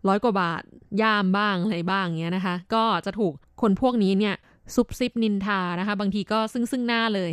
[0.07, 0.61] ร้อยกว่าบาท
[1.01, 4.35] ย่ามบ้างอะไรบ้างเงี้ยนะคะ ก็จะถูกคนพวกนี้เนี่ย
[4.73, 7.31] ซุบซิบนินทานะคะ บางทีก็ซึ่งซึ่งหน้าเลย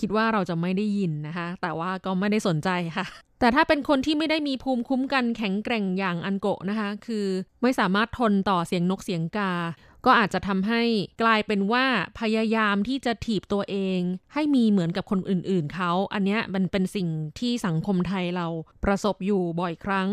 [0.00, 3.06] คิดว่าเราจะไม่ได้ยินนะคะ แต่ว่าก็ไม่ได้สนใจค่ะ
[3.40, 7.26] แต่ถ้าเป็นคนที่ไม่ได้มีภูมิคุ้มกันแข็งแกร่งอย่างอันโกะนะคะ คือ
[7.62, 9.52] ไม่สามารถทนต่อเสียงนกเสียงกา
[10.06, 10.82] ก็อาจจะทำให้
[11.22, 11.84] กลายเป็นว่า
[12.20, 14.00] พยายามที่จะถีบตัวเอง
[14.34, 18.46] ให้มีเหมือนกับคนอื่นๆเขา อันเนี้ยมันเป็นสิ่งที่สังคมไทยเรา
[18.84, 20.08] ประสบอยู่บ่อยครั้ง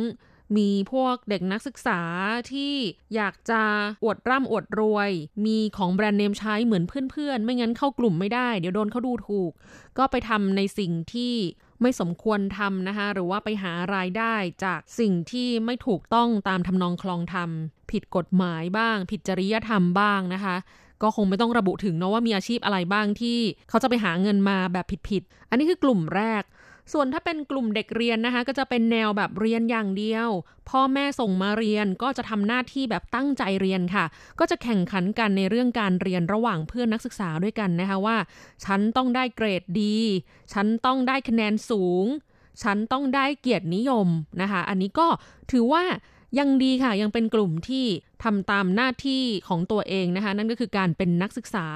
[0.58, 2.00] มีพวกเด็กนักศึกษา
[2.52, 2.74] ที่
[3.16, 3.62] อยากจะ
[4.04, 5.10] อวดร่ำอวดรวย
[5.46, 9.52] มีของแบรนด์เนมใช้เหมือนเพื่อนๆ ไม่งั้นเข้ากลุ่มไม่ได้ เดี๋ยวโดนเขาดูถูก
[9.98, 11.34] ก็ไปทำในสิ่งที่
[11.82, 17.50] ไม่สมควรทำนะคะ หรือว่าไปหารายได้จากสิ่งที่ไม่ถูกต้องตามทำนองคลองธรรม
[17.92, 20.56] ผิดกฎหมายบ้าง ผิดจริยธรรมบ้างนะคะ
[21.02, 26.44] ก็คงไม่ต้องระบุถึงเนาะว่ามีอาชีพอะไรบ้างที่เขาจะไปหาเงินมาแบบผิดๆ อันนี้คือกลุ่มแรก
[26.94, 30.30] ส่วนถ้าเป็นกลุ่มเด็กเรียนนะคะ ก็จะเป็นแนวแบบเรียนอย่างเดียว
[30.70, 34.06] พ่อแม่ส่งมาเรียนก็จะทำหน้าที่แบบตั้งใจเรียนค่ะ
[34.40, 38.18] ก็จะแข่งขันกันในเรื่องการเรียนระหว่างเพื่อนนักศึกษาด้วยกันนะคะว่า
[38.66, 39.98] ฉันต้องได้เกรดดี
[40.54, 42.06] ฉันต้องได้คะแนนสูง
[42.64, 44.08] ฉันต้องได้เกียรตินิยม
[44.42, 45.08] นะคะ อันนี้ก็
[45.52, 45.84] ถือว่า
[46.40, 47.86] ยังดีค่ะยังเป็นกลุ่มที่
[48.24, 51.68] ทำตามหน้าที่ของตัวเองนะคะ นั่นก็คือการเป็นนักศึกษา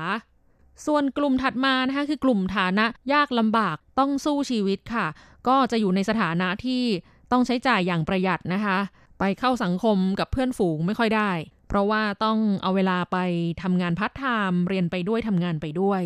[0.85, 5.07] ส่วนกลุ่มถัดมานะคะคือกลุ่มฐานะยากลำบากต้องสู้ชีวิตค่ะ
[5.47, 6.83] ก็จะอยู่ในสถานะที่
[7.31, 8.77] ต้องใช้จ่ายอย่างประหยัดนะคะ
[9.19, 11.31] ไปเข้าสังคมกับเพื่อนฝูงไม่ค่อยได้
[11.67, 13.17] เพราะว่าต้องเอาเวลาไป
[13.61, 16.03] ทำงานพาร์ทไทม์เรียนไปด้วยทำงานไปด้วย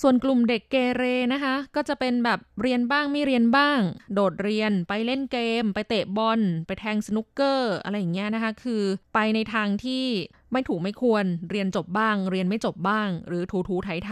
[0.00, 3.80] ส่วนกลุ่มเด็กเกเรนะคะ ก็จะเป็นแบบเรียนบ้างไม่เรียนบ้าง
[4.14, 8.82] โดดเรียนไปเล่นเกม ไปเตะบอล ไปแทงสนุกเกอร์ อะไรอย่างเงี้ยนะคะ คือ
[9.14, 10.04] ไปในทางที่
[10.52, 14.10] ไม่ถูกไม่ควรเรียนจบบ้าง เรียนไม่จบบ้าง หรือทูทูไถไถ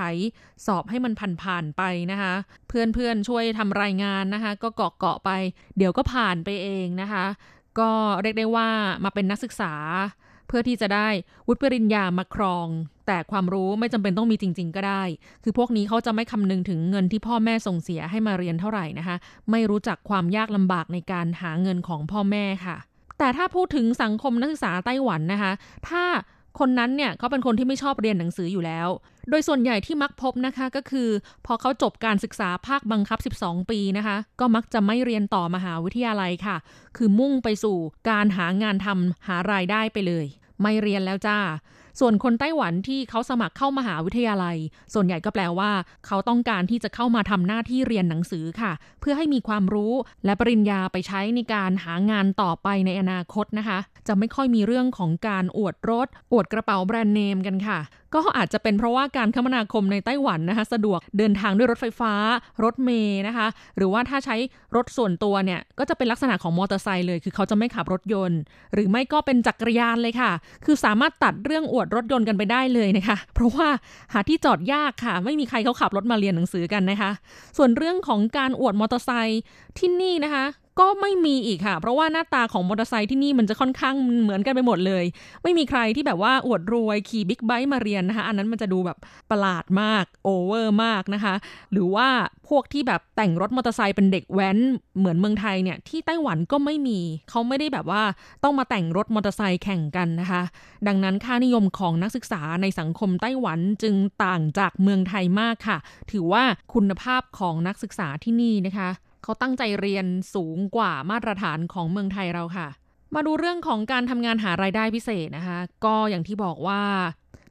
[0.67, 2.35] สอบให้มันผ่านผ่านไปนะคะ
[2.69, 5.31] เพื่อนเพื่อนช่วยทำรายงานนะคะ ก็เกาะเกาะไป
[5.77, 7.25] เดี๋ยวก็ผ่านไปเองนะคะ
[7.79, 7.91] ก็
[8.23, 8.69] เรียกได้ว่า
[9.05, 9.75] มาเป็นนักศึกษา
[10.49, 11.09] เพื่อที่จะได้
[11.47, 12.69] วุฒิปริญญามาครอง
[13.07, 15.03] แต่ความรู้ไม่จำเป็นต้องมีจริง ๆ ก็ได้
[15.43, 19.17] คือพวกนี้เขาจะไม่คำนึงถึงเงินที่พ่อแม่ส่งเสียให้มาเรียนเท่าไหร่นะคะ
[19.51, 22.77] ไม่รู้จักความยากลำบากในการหาเงินของพ่อแม่ค่ะ
[23.19, 25.53] แต่ถ้าพูดถึงสังคมนักศึกษาไต้หวันนะคะ
[25.89, 26.05] ถ้า
[26.59, 28.89] คนนั้นเนี่ยเขาเป็นคนที่ไม่ชอบเรียนหนังสืออยู่แล้ว
[29.31, 31.09] โดยส่วนใหญ่ที่มักพบนะคะก็คือ
[31.47, 36.57] พอเขาจบการศึกษาภาคบังคับ 12 ปีนะคะ ก็มักจะไม่เรียนต่อมหาวิทยาลัยค่ะ
[36.97, 37.77] คือมุ่งไปสู่
[38.11, 40.27] การหางานทำหารายได้ไปเลย
[40.63, 41.39] ไม่เรียนแล้วจ้า
[42.01, 44.57] ส่วนคนไต้หวันที่เขาสมัครเข้ามหาวิทยาลัย
[44.95, 45.71] ส่วนใหญ่ก็แปลว่า
[46.07, 49.93] เขาต้องการที่จะเข้ามาทำหน้าที่เรียนหนังสือค่ะ เพื่อให้มีความรู้
[50.25, 53.79] และปริญญาไปใช้ในการหางานต่อไปในอนาคตนะคะ
[54.09, 57.79] จะไม่ค่อยมีเรื่องของการอวดรถ อวดกระเป๋าแบรนด์เนมกันค่ะ
[58.17, 62.13] ก็อาจจะเป็นเพราะว่าการคมนาคมในไต้หวันนะคะ สะดวกเดินทางด้วยรถไฟฟ้า
[62.65, 64.37] รถเมย์นะคะ หรือว่าถ้าใช้
[64.77, 68.41] รถส่วนตัวเนี่ย ก็จะเป็นลักษณะของมอเตอร์ไซค์เลย คือเขาจะไม่ขับรถยนต์
[68.75, 70.31] หรือไม่ก็เป็นจักรยานเลยค่ะ
[70.65, 73.69] คือสามารถตัดเรื่องอวดรถยนต์กันไปได้เลยนะคะ เพราะว่า
[74.13, 77.11] หาที่จอดยากค่ะ ไม่มีใครเขาขับรถมาเรียนหนังสือกันนะคะ
[77.57, 79.43] ส่วนเรื่องของการอวดมอเตอร์ไซค์
[79.79, 80.47] ที่นี่นะคะ
[80.81, 85.05] ก็ไม่มีอีกค่ะ เพราะว่าหน้าตาของมอเตอร์ไซค์ที่นี่มันจะค่อนข้างเหมือนกันไปหมดเลย
[85.43, 88.99] ไม่มีใครที่แบบว่าอวดรวยขี่บิ๊กไบค์มาเรียนนะคะ อันนั้นมันจะดูแบบ
[89.31, 91.35] ประหลาดมากโอเวอร์มากนะคะ
[91.73, 92.09] หรือว่า
[92.49, 94.59] พวกที่แบบแต่งรถมอเตอร์ไซค์เป็นเด็กแว้น
[94.99, 98.03] เหมือนเมืองไทยเนี่ยที่ไต้หวันก็ไม่มี เขาไม่ได้แบบว่า
[98.45, 100.43] ต้องมาแต่งรถมอเตอร์ไซค์แข่งกันนะคะ
[100.87, 105.79] ดังนั้นค่านิยมของนักศึกษาในสังคมไต้หวันจึงต่างจากเมืองไทยมากค่ะ
[106.11, 108.91] ถือว่าคุณภาพของนักศึกษาที่นี่นะคะ
[109.27, 112.69] เขาตั้งใจเรียนสูงกว่ามาตรฐานของเมืองไทยเราค่ะ
[113.15, 116.83] มาดูเรื่องของการทำงานหารายได้พิเศษนะคะ ก็อย่างที่บอกว่า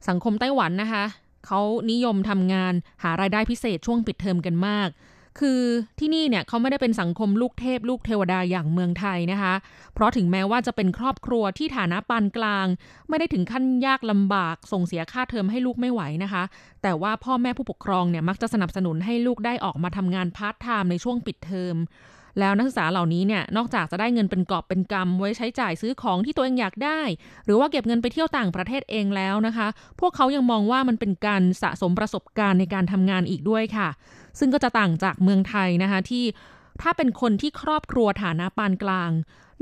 [0.08, 1.04] สังคมไต้หวันนะคะ
[1.46, 1.60] เขา
[1.90, 4.88] นิยมทำงานหารายได้พิเศษช่วงปิดเทอมกันมาก
[5.38, 5.62] คือ
[5.98, 9.54] ที่นี่เนี่ยเขาไม่ได้เป็นสังคมลูกเทพ ลูกเทวดาอย่างเมืองไทยนะคะ
[9.94, 12.66] เพราะถึงแม้ว่าจะเป็นครอบครัวที่ฐานะปานกลาง
[13.08, 16.42] ไม่ได้ถึงขั้นยากลำบากส่งเสียค่าเทอมให้ลูกไม่ไหวนะคะ
[16.82, 21.76] แต่ว่าพ่อแม่ผู้ปกครองเนี่ยมักจะสนับสนุนให้ลูกได้ออกมาทำงานพาร์ทไทม์ในช่วงปิดเทอม
[22.40, 27.00] แล้วนักศึกษาเหล่านี้เนี่ยนอกจากจะได้เงินเป็นกอบเป็นกำไว้ใช้จ่ายซื้อของที่ตัวเองอยากได้
[27.44, 29.68] หรือว่าเก็บเงินไปเที่ยวต่างประเทศเองแล้วนะคะ
[30.00, 33.88] พวกเขายังมองว่ามันเป็นการสะสมประสบการณ์ในการทำงานอีกด้วยค่ะ
[34.38, 36.24] ซึ่งก็จะต่างจากเมืองไทยนะคะที่
[36.82, 39.10] ถ้าเป็นคนที่ครอบครัวฐานะปานกลาง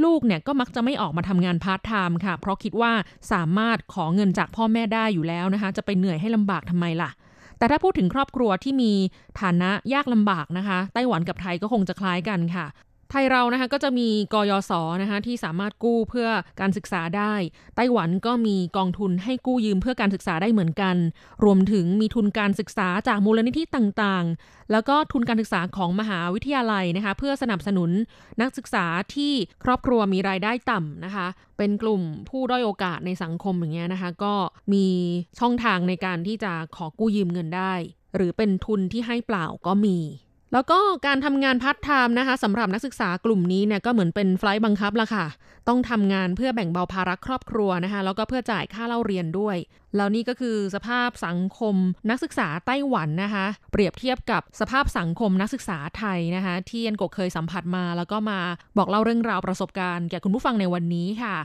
[0.05, 2.93] ลูกเนี่ยก็มักจะไม่ออกมาทำงานพาร์ทไทม์ค่ะ เพราะคิดว่า
[3.33, 7.11] สามารถขอเงินจากพ่อแม่ได้อยู่แล้วนะคะ จะไปเหนื่อยให้ลำบากทำไมล่ะ
[7.59, 8.93] แต่ถ้าพูดถึงครอบครัวที่มี
[9.41, 12.67] ฐานะยากลำบากนะคะ ไต้หวันกับไทยก็คงจะคล้ายกันค่ะ
[13.11, 16.29] ไทยเรานะคะก็จะมีกยศนะคะที่สามารถกู้เพื่อ
[16.61, 17.35] การศึกษาได้
[17.77, 20.97] ไต้หวันก็มีกองทุนให้กู้ยืมเพื่อการศึกษาได้เหมือนกัน
[21.45, 27.91] รวมถึงมีทุนการศึกษาจากมูลนิธิต่างๆ แล้วก็ทุนการศึกษาของมหาวิทยาลัยนะคะเพื่อสนับสนุน
[28.41, 29.33] นักศึกษาที่
[29.65, 31.27] ครอบครัวมีรายได้ต่ำนะคะ
[31.59, 34.35] เป็นกลุ่มผู้ด้อยโอกาสในสังคมอย่างเงี้ยนะคะ ก็
[34.73, 34.87] มี
[35.39, 37.75] ช่องทางในการที่จะขอกู้ยืมเงินได้
[38.17, 39.99] หรือเป็นทุนที่ให้เปล่าก็มี
[40.55, 45.27] แล้วก็การทำงานพาร์ทไทม์นะคะสำหรับนักศึกษากลุ่มนี้เนี่ยก็เหมือนเป็นไฟท์บังคับละค่ะ
[45.69, 49.57] ต้องทำงานเพื่อแบ่งเบาภาระครอบครัวนะคะ แล้วก็เพื่อจ่ายค่าเล่าเรียนด้วย
[49.97, 51.75] แล้วนี่ก็คือสภาพสังคม
[52.11, 58.41] นักศึกษาไต้หวันนะคะ เปรียบเทียบกับสภาพสังคมนักศึกษาไทยนะคะที่เอ็นกกเคยสัมผัสมา แล้วก็มา
[58.79, 61.37] บอกเล่าเรื่องราวประสบการณ์แก่คุณผู้ฟังในวันนี้ค่ะ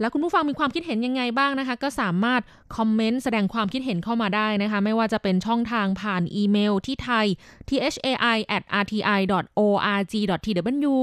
[0.00, 2.42] แล้วคุณผู้ฟังมีความคิดเห็นยังไงบ้างนะคะ ก็สามารถ
[2.76, 7.26] คอมเมนต์แสดงความคิดเห็นเข้ามาได้นะคะ ไม่ว่าจะเป็นช่องทางผ่านอีเมลที่ไทย
[7.68, 9.00] thai at rti
[9.58, 10.94] org tw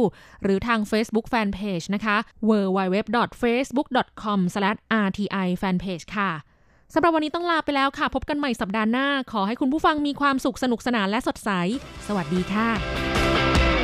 [0.43, 2.17] หรือทาง Facebook Fanpage นะคะ
[2.49, 3.87] www facebook
[4.23, 4.39] com
[5.07, 6.31] rti fanpage ค่ะ
[6.93, 11.49] สำหรับวันนี้ต้องลาไปแล้วค่ะ พบกันใหม่สัปดาห์หน้า ขอให้คุณผู้ฟังมีความสุขสนุกสนานและสดใส
[12.07, 12.69] สวัสดีค่ะ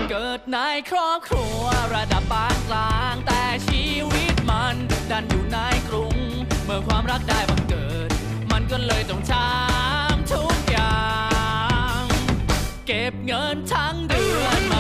[0.10, 0.58] เกิดใน
[0.92, 1.62] ครอบครัว
[1.96, 4.09] ระดับปานกลางแต่ชีว
[5.12, 6.16] ดันอยู่ในกรุง
[6.66, 8.10] เมื่อความรักได้บังเกิด
[8.52, 11.00] มันก็เลยต้องช้ำทุกอย่า
[12.00, 12.02] ง
[12.88, 14.79] เก็บเงินทั้งเดือนมา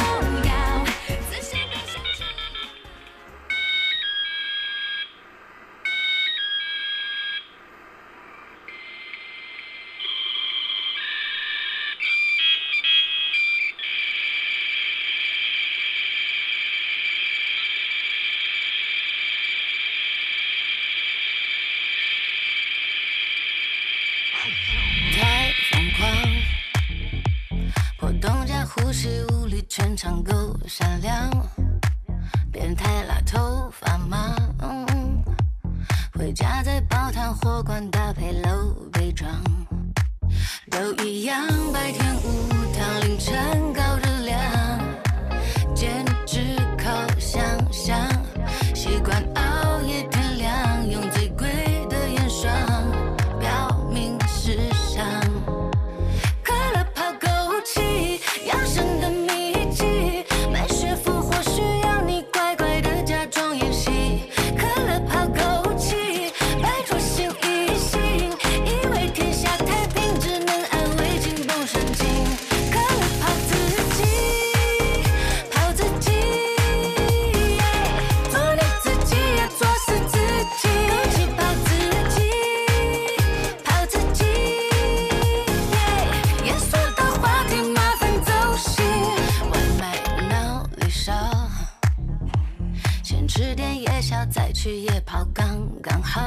[94.31, 95.45] 再去夜跑刚
[95.81, 96.21] 刚好。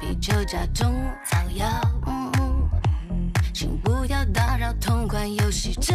[0.00, 1.66] 啤酒加中草药，
[2.06, 2.30] 嗯
[3.54, 5.94] 请不要打扰，同款游戏这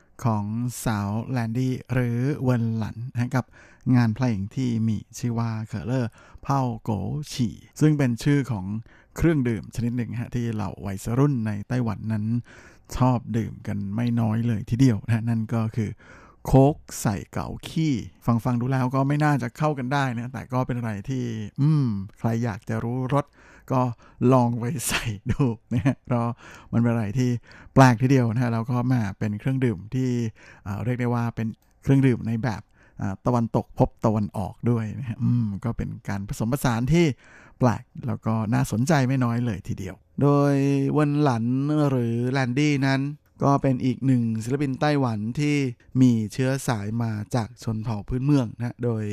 [0.25, 0.45] ของ
[0.85, 3.45] สาวแลนดี้หรือเวินหลันนะกับ
[3.95, 6.91] งานเพลงที่มีชื่อว่า可樂泡枸
[7.33, 8.65] 杞ซึ่งเป็นชื่อของ
[9.15, 12.25] เครื่องดื่มชนิดหนึ่งฮะที่เหล่าวัยรุ่นในไต้หวันนั้น
[12.95, 15.89] ชอบดื่มกันไม่น้อยเลยทีเดียวนะนั่นก็คือ
[16.45, 17.93] โค้กใส่เก๋ากี้
[18.25, 21.23] ฟังฟังดูแล้วก็ไม่น่าจะเข้ากันได้นะแต่ก็เป็นอะไรที่
[21.61, 23.25] อืม ใครอยากจะรู้รส
[23.73, 23.81] ก็
[24.33, 25.43] ลองไปใส่ดู
[25.73, 26.25] นะฮะเพราะ
[26.73, 27.29] มันเป็นอะไรที่
[27.73, 30.09] แปลกทีเดียวนะฮะแล้วก็มาเป็นเครื่องดื่มที่
[30.85, 31.47] เรียกได้ว่าเป็น
[31.83, 32.61] เครื่องดื่มในแบบ
[33.25, 37.05] ตะวันตกพบตะวันออกด้วยนะฮะอืมก็เป็นการผสมผสานที่
[37.59, 40.53] แปลกแล้วก็น่าสนใจไม่น้อยเลยทีเดียว โดย
[40.97, 41.45] วันหลัน
[41.89, 43.01] หรือแลนดี้นั้น
[43.43, 45.55] ก็เป็นอีกหนึ่งศิลปินไต้หวันที่
[46.01, 49.03] มีเชื้อสายมาจากชนเผ่าพื้นเมืองนะ โดย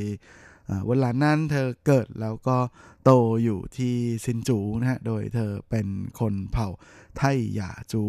[0.88, 2.58] วันหลันนั้นเธอเกิดแล้วก็
[3.04, 3.10] โต
[3.44, 3.94] อยู่ที่
[4.24, 5.86] ซินจูนะฮะ โดยเธอเป็น
[6.20, 6.68] คนเผ่า
[7.16, 7.22] ไท
[7.54, 8.02] หยาจู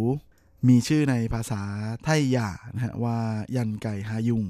[0.68, 1.62] มีชื่อในภาษา
[2.04, 3.18] ไทหยานะฮะว่า
[3.56, 4.44] ยันไก่ฮายุง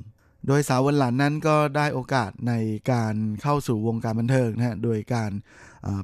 [0.48, 2.54] โดยสาววันหลันนั้นก็ได้โอกาสใน
[2.92, 5.32] การเข้าสู่วงการบันเทิงนะฮะ โดยการ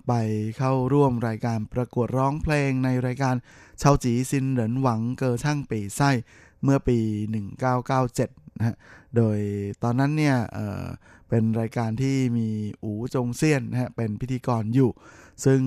[0.08, 0.14] ไป
[0.58, 3.36] เข้าร่วมรายการประกวดร้องเพลงในรายการ
[3.80, 6.12] เชาจีซินเหรินหวังเกอช่างปีไส้
[6.64, 6.98] เมื่อปี
[7.78, 8.76] 1997นะฮะ
[9.16, 9.38] โดย
[9.84, 12.50] ตอนนั้นเนี่ยเเป็นรายการที่มี
[12.84, 14.92] อูจงเซียนนะฮะเป็นพิธีกรอยู่
[15.46, 15.62] ซึ่ง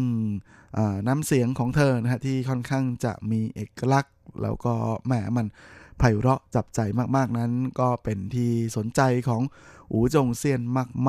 [1.08, 4.74] น้ำเสียงของเธอนะฮะที่ค่อนข้างจะมีเอกลักษณ์ แล้วก็
[5.06, 5.46] แหมมัน
[5.98, 6.80] ไพเราะจับใจ
[7.16, 9.42] มากๆนั้น ก็เป็นที่สนใจของ
[9.92, 10.60] อูจงเซียน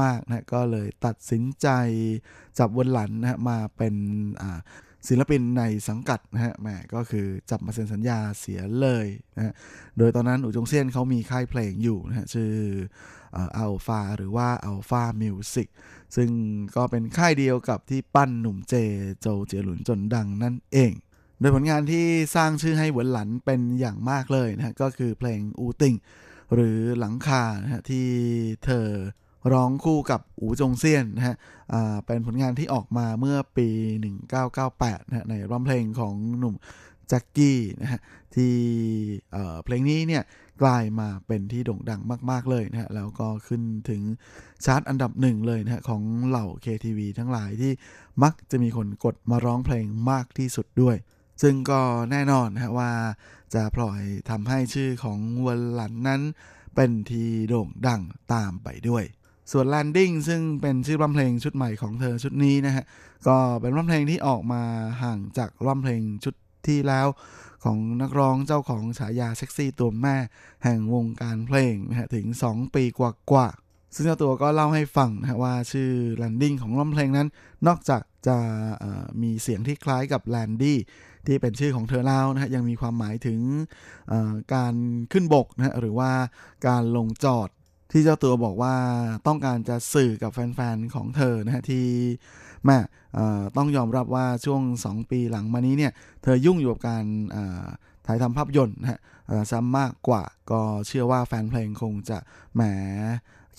[0.01, 1.68] มากๆนะก็เลยตัดสินใจ
[2.60, 3.95] จับวนหลันนะมาเป็น
[4.41, 4.60] อ่า
[5.08, 9.54] ศิลปินในสังกัดนะฮะแหมก็คือจับมาเซ็นสัญญาเสียเลยนะฮะ
[9.97, 12.52] โดยตอนนั้นอูจงเซียนเขามีค่ายเพลงอยู่นะฮะชื่อ
[13.58, 15.68] อัลฟาหรือว่าอัลฟามิวสิก
[16.16, 16.30] ซึ่ง
[16.76, 18.76] ก็เป็นค่ายเดียวกับที่ปั้นหนุ่มเจ
[19.20, 20.91] โจเจียหลุนจนดังนั่นเอง
[21.39, 25.95] โดยผลงานที่สร้างชื่อให้หวนหลันเป็นอย่างมากเลยนะฮะก็คือเพลงอูติง
[26.54, 28.08] หรือหลังคานะฮะที่
[28.66, 28.88] เธอ
[29.53, 31.35] ร้องคู่กับอูจงเซียนนะฮะ
[32.05, 33.67] เป็นผลงานที่ออกมาเมื่อปี
[34.37, 36.55] 1998นะฮะในร้องเพลงของหนุ่ม
[37.07, 37.99] แจ็คกี้นะฮะ
[38.35, 38.55] ที่
[39.63, 40.23] เพลงนี้เนี่ย
[40.61, 44.01] กลายมาเป็นที่โด่งดังมาก ๆ เลยนะฮะแล้วก็ขึ้นถึง
[44.65, 47.71] ชาร์ตอันดับหนึ่งเลยนะฮะของเหล่า KTV ทั้งหลายที่
[48.23, 50.95] มักจะมีคนกดมาร้องเพลงมากที่สุดด้วย
[51.41, 51.81] ซึ่งก็
[52.11, 52.91] แน่นอนนะฮะว่า
[53.53, 56.21] จะปล่อยทำให้ชื่อของวันหลันนั้น
[56.75, 58.01] เป็นที่โด่งดัง
[58.33, 59.03] ตามไปด้วย
[59.52, 62.84] ส่วน Landing ซึ่งเป็นชื่อร้องเพลงชุดใหม่ของเธอชุดนี้นะฮะ
[63.28, 64.64] ก็เป็นร้องเพลงที่ออกมา
[65.04, 66.36] ห่างจากร้องเพลงชุด
[66.68, 67.08] ที่แล้ว
[67.64, 70.16] ของนักร้องเจ้าของฉายาเซ็กซี่ตัวแม่
[70.64, 73.02] แห่งวงการเพลงนะฮะถึง 2 ปีก
[73.34, 75.91] ว่าๆซึ่งเจ้าตัวก็เล่าให้ฟังนะว่าชื่อ
[76.22, 77.28] Landing ของร้องเพลงนั้น
[77.68, 78.38] นอกจากจะ
[79.22, 80.74] มีเสียงที่คล้ายกับ Landy
[81.28, 83.39] ที่เป็นชื่อของเธอแล้วนะฮะยังมีความหมายถึง
[84.54, 84.74] การ
[85.12, 86.12] ขึ้นบกนะฮะหรือว่า
[86.68, 87.50] การลงจอด
[87.91, 88.75] ที่เจ้าตัวบอกว่า
[89.27, 91.85] ต้องการจะสื่อกับแฟนๆของเธอนะฮะที่
[92.65, 92.77] แม่
[93.57, 95.91] ต้องยอมรับว่าช่วง 2 ปีหลังมานี้เนี่ย
[96.23, 97.05] เธอยุ่งอยู่กับการ
[98.05, 98.99] ถ่ายทำภาพยนตร์นะฮะ
[99.51, 102.17] ซ้ำมากกว่าก็เชื่อว่าแฟนเพลงคงจะ
[102.55, 102.61] แหม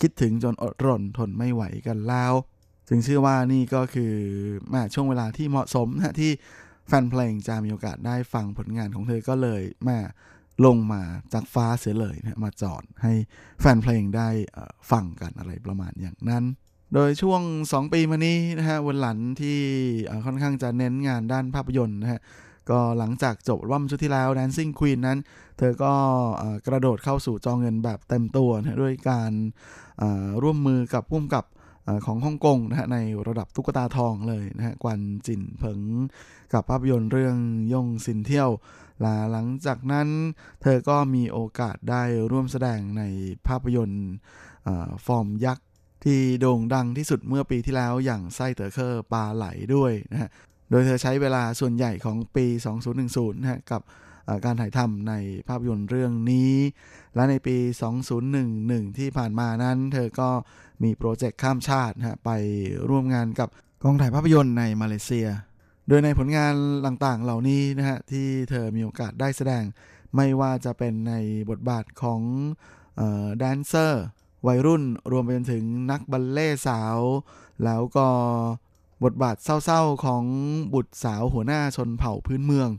[0.01, 2.33] คิดถึงจนอดรนทนไม่ไหวกันแล้ว
[2.87, 4.13] จึงเชื่อว่านี่ก็คือ
[4.69, 6.31] แม่ช่วงเวลาที่เหมาะสมนะที่
[6.87, 9.99] แฟนเพลงจะมีโอกาสได้ฟังผลงานของเธอก็เลยแมา
[10.65, 11.01] ลงมา
[11.33, 13.13] จากฟ้าเสียเลยนะมาจอดให้
[13.61, 14.29] แฟนเพลงได้
[14.91, 16.43] ฟังกันอะไรประมาณอย่างนั้น
[16.93, 19.59] โดยช่วง 2 ปีมานี้นะฮะวันหลันที่
[20.25, 22.21] ค่อนข้างจะเน้นงานด้านภาพยนตร์นะฮะ
[22.69, 25.19] ก็หลังจากจบร่วมชุดที่แล้ว Dancing Queen นั้น
[25.57, 25.93] เธอก็
[26.67, 29.31] กระโดดเข้าสู่จองเงินแบบเต็มตัวนะด้วยการ
[30.43, 31.45] ร่วมมือกับพุ่มกับ
[32.05, 32.97] ของฮ่องกงนะฮะใน
[33.27, 35.79] ระดับตุ๊กตาทองเลยนะฮะกวนจินเผิง
[36.53, 37.35] กับภาพยนตร์เรื่อง
[37.73, 38.49] ย่งสินเที่ยว
[39.05, 40.07] ลาหลังจากนั้น
[40.61, 43.03] เธอก็มีโอกาสได้ร่วมแสดงใน
[43.47, 44.07] ภาพยนตร์
[45.05, 45.67] ฟอร์มยักษ์
[46.05, 49.45] ที่โด่งดังที่สุดเมื่อปีที่แล้วอย่างไส้เต๋อเคอร์ปลาไหล
[49.75, 50.29] ด้วยนะฮะ
[50.69, 52.45] โดยเธอใช้เวลาส่วนใหญ่ของปี
[52.93, 53.81] 2010นะฮะกับ
[54.45, 55.13] การถ่ายทำใน
[55.47, 56.53] ภาพยนตร์เรื่องนี้
[57.15, 57.57] และในปี
[58.27, 60.29] 2011 ที่ผ่านมานั้น เธอก็
[60.83, 62.31] มีโปรเจกต์ข้ามชาตินะไป
[62.89, 63.49] ร่วมงานกับ
[63.83, 65.27] กองถ่ายภาพยนตร์ในมาเลเซีย
[65.87, 66.53] โดยในผลงาน
[66.85, 69.63] ต่างๆเหล่านี้นะฮะที่เธอมีโอกาสได้แสดง
[70.15, 71.13] ไม่ว่าจะเป็นใน
[71.49, 72.21] บทบาทของ
[73.37, 74.05] แดนเซอร์
[74.47, 76.97] วัยรุ่นรวมไปจนถึงนักบัลเล่สาว
[77.65, 78.07] แล้วก็
[79.03, 80.23] บทบาทเศร้าๆของ
[80.73, 82.69] บุตรสาวหัวหน้าชนเผ่าพื้นเมือง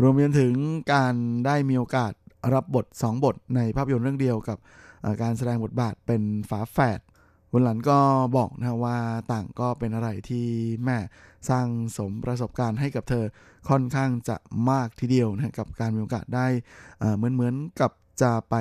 [0.00, 0.54] รวมไปจนถึง
[0.92, 1.14] การ
[1.46, 2.12] ได้มีโอกาส
[2.54, 4.58] รับบท 2 บทในภาพยนตร์เรื่องเดียวกับ
[5.22, 7.00] การแสดงบทบาทเป็นฝาแฝด
[7.56, 7.98] คุณหลันก็
[8.36, 8.98] บอกนะว่า
[9.32, 10.46] ต่างก็เป็นอะไรที่
[10.84, 10.98] แม่
[11.48, 11.66] สร้าง
[11.98, 13.24] สมประสบการณ์ให้กับเธอ
[13.68, 14.36] ค่อนข้างจะ
[14.70, 16.46] มากทีเดียวนะกับการมีโอกาสได้
[17.16, 17.90] เหมือนเหมือนกับ
[18.22, 18.54] จะไป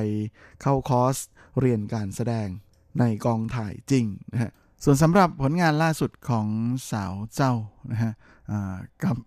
[0.62, 1.16] เข้าคอร์ส
[1.60, 2.48] เรียนการแสดง
[3.00, 4.52] ในกองถ่ายจริงนะฮะ
[4.84, 6.48] ส่วนสำหรับผลงานล่าสุดของ
[6.92, 7.54] สาวเจ้า
[7.92, 8.14] นะฮะ
[9.04, 9.18] กับ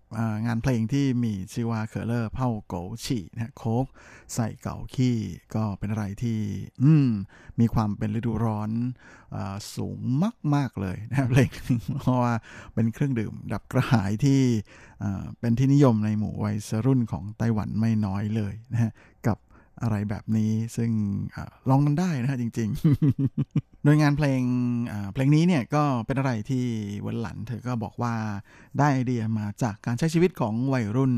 [0.46, 3.86] งานเพลงที่มีชื่อว่าเคอร์เลอร์เผาโกฉี่นะโคก
[4.34, 5.18] ใส่เก่าขี้
[5.54, 6.40] ก็เป็นอะไรที่
[6.82, 7.08] อืม
[7.60, 8.70] มีความเป็นฤดูร้อน
[9.34, 9.36] อ
[9.74, 9.98] สูง
[10.54, 11.50] มาก ๆ เลยนะเพลง
[12.00, 12.34] เพราะว่า
[12.74, 14.40] เป็นเครื่องดื่มดับกระหายที่
[15.40, 16.56] เป็นที่นิยมในหมู่วัย
[16.86, 18.92] รุ่นของไต้หวันไม่น้อยเลยนะฮะ
[19.26, 19.38] กับ
[19.82, 20.90] อะไรแบบนี้ซึ่ง
[21.34, 21.36] อ
[21.68, 22.68] ลองกันได้นะฮะจริง
[23.24, 24.42] ๆ โดยงานเพลง
[25.12, 26.64] เพลงนี้เนี่ยก็เป็นอะไรที่
[27.06, 28.14] เวินหลันเธอก็บอกว่า
[28.78, 31.14] ได้ไอเดียมาจากการใช้ชีวิตของวัยรุ่น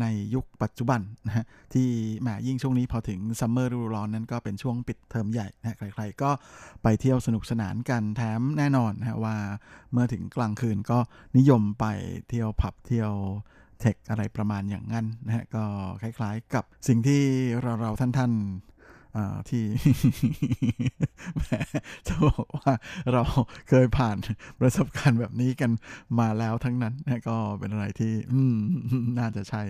[0.00, 1.88] ในยุคปัจจุบันนะฮะที่
[2.20, 6.30] แหมยิ่งช่วงนี้พอถึงซัมเมอร์ฤดูร้อนนั้นก็เป็นช่วงปิดเทอมใหญ่นะใครๆก็
[6.82, 9.36] ไปเที่ยวสนุกสนานกันแถมแน่นอนนะว่า
[9.92, 10.98] เมื่อถึงกลางคืนก็
[11.36, 11.86] นิยมไป
[12.28, 13.12] เที่ยวผับเที่ยว
[13.80, 15.64] เธคอะไรประมาณอย่างนั้นนะฮะก็
[16.02, 17.22] คล้ายๆกับสิ่งที่
[17.60, 18.73] เราเราท่านๆ
[19.48, 19.62] ที่
[21.36, 21.44] แหม
[22.08, 22.72] จะบอกว่า
[23.12, 23.22] เรา
[23.68, 24.16] เคยผ่าน
[24.60, 25.70] ประสบการณ์แบบนี้กัน
[26.20, 28.12] มาแล้วทั้งนั้นนะก็เป็นอะไรที่
[29.18, 29.62] น่าจะใช่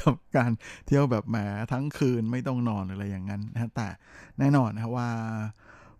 [0.00, 0.50] กับการ
[0.86, 1.36] เที่ยวแบบแหม
[1.72, 3.88] ทั้งคืนไม่ต้องนอนอะไรอย่างนั้นนะแต่
[4.38, 5.08] แน่นอนนะว่า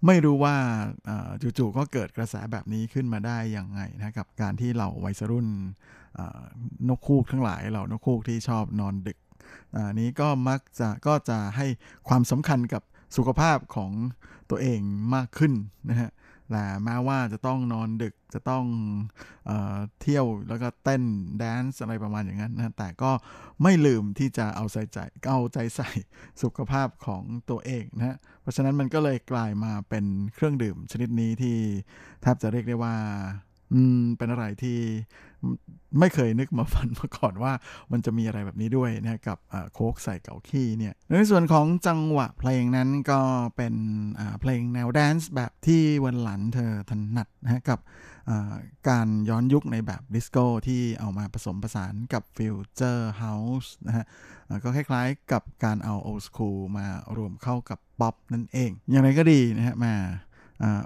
[0.06, 0.54] ไม่รู้ว่า
[1.58, 5.48] จู่ๆก็เกิดกระแสแบบนี้ขึ้นมาได้ย่างไงนะกับการที่เหล่าวัยรุ่น
[6.88, 9.18] นกคูกทั้งหลายเหล่านกคูกที่ชอบนอนดึก
[10.00, 11.66] นี้ก็มักจะก็จะให้
[12.08, 12.82] ความสำคัญกับ
[13.16, 13.92] สุขภาพของ
[14.50, 14.80] ตัวเอง
[15.14, 15.52] มากขึ้น
[15.90, 16.10] นะฮะ
[16.50, 18.64] แต่แม้ว่าจะต้องนอนดึกจะต้อง
[19.46, 19.52] เอ
[20.00, 21.02] เที่ยวแล้วก็เต้น
[21.38, 23.10] แดนซ์อะไรประมาณอย่างนั้นนะแต่ก็
[23.62, 24.98] ไม่ลืมที่จะเอาใจใจ
[25.30, 25.90] เอาใจใส่
[26.42, 31.56] สุขภาพของตัวเองนะฮะเพราะฉะนั้นมันก็เลยกลายมาเป็นเครื่องดื่มชนิดนี้ที่
[32.22, 32.94] แทบจะเรียกได้ว่า
[33.74, 34.78] อืมเป็นอะไรที่
[35.98, 37.52] ไม่เคยนึกมาฝันมาก่อนว่า
[37.92, 39.38] มันจะมีอะไรแบบนี้ด้วยนะกับ
[39.74, 43.20] โค้กใส่เก๋ากี้เนี่ยในส่วนของจังหวะเพลงนั้นก็
[43.56, 43.74] เป็น
[44.40, 47.80] เพลงแนวแดนซ์แบบที่เวินหลันเธอถนัดนะกับ
[48.88, 54.06] การย้อนยุคในแบบดิสโก้ที่เอามาผสมผสานกับ future house นะฮะ
[54.62, 56.86] ก็คล้ายๆกับการเอา old school มา
[57.16, 59.94] รวมเข้ากับป๊อปนั่นเอง อย่างไรก็ดีนะฮะมา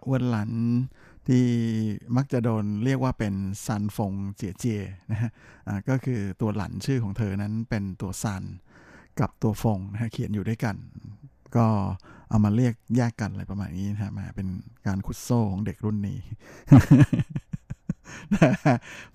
[0.07, 0.51] อ้วนหลัน
[1.29, 1.45] ที่
[2.16, 3.35] มักจะโดนเรียกว่าเป็น
[3.66, 5.31] ซันฟงเจียเจียนะฮะ
[5.89, 8.43] ก็คือตัวหลันชื่อของเธอนั้นเป็นตัวซัน
[9.21, 10.77] กับตัวฟงนะฮะเขียนอยู่ด้วยกัน
[11.57, 11.66] ก็
[12.29, 14.49] เอามาเรียกแยกกันอะไรประมาณนี้นะฮะมาเป็น
[14.87, 16.21] การคุดโซ่ของเด็กรุ่นนี้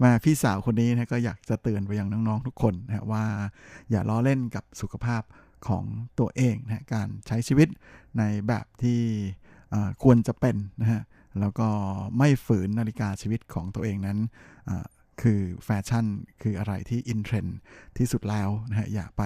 [0.01, 3.26] มาพี่สาวคนนี้นะก็อยากจะเตือนไปยังน้องๆทุกคนนะว่า
[3.91, 5.24] อย่าล้อเล่นกับสุขภาพ
[5.68, 5.84] ของ
[6.20, 7.68] ตัวเองนะการใช้ชีวิต
[8.18, 9.01] ในแบบที่
[10.03, 11.01] ควรจะเป็นนะฮะ
[11.39, 11.69] แล้วก็
[12.17, 14.19] ไม่ฝืนนาฬิกาชีวิตของตัวเองนั้น
[15.21, 16.05] คือแฟชั่น
[16.41, 17.57] คืออะไรที่อินเทรนด์
[17.97, 19.23] ที่สุดแล้วนะฮะอย่าไป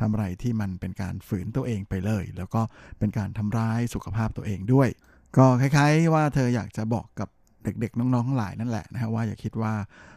[0.00, 2.62] ทำอะไรที่มันเป็นการฝืนตัวเองไปเลย แล้วก็
[2.98, 4.88] เป็นการทำร้ายสุขภาพตัวเองด้วย
[5.36, 7.28] ก็คล้ายๆว่าเธออยากจะบอกกับ
[7.64, 9.72] เด็กๆ น้องๆทั้งหลายนั่นแหละนะฮะว่าอย่าคิดว่า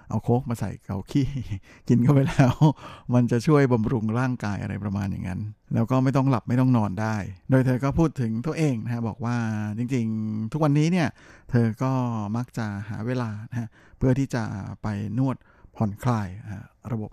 [0.09, 1.27] เอาโค้กมาใส่เกาขี้
[1.87, 2.53] กินเข้าไปแล้ว
[3.13, 5.39] มันจะช่วยบำรุงร่างกายอะไรประมาณอย่างนั้น
[5.73, 7.15] แล้วก็ไม่ต้องหลับไม่ต้องนอนได้
[7.49, 9.35] โดยเธอก็พูดถึงตัวเองนะฮะบอกว่า
[9.77, 11.07] จริงๆ ทุกวันนี้เนี่ย
[11.51, 11.91] เธอก็
[12.37, 13.67] มักจะหาเวลานะฮะ
[13.97, 14.43] เพื่อที่จะ
[14.81, 14.87] ไป
[15.17, 15.35] นวด
[15.77, 16.27] ผ่อนคลาย
[16.91, 17.11] ระบบ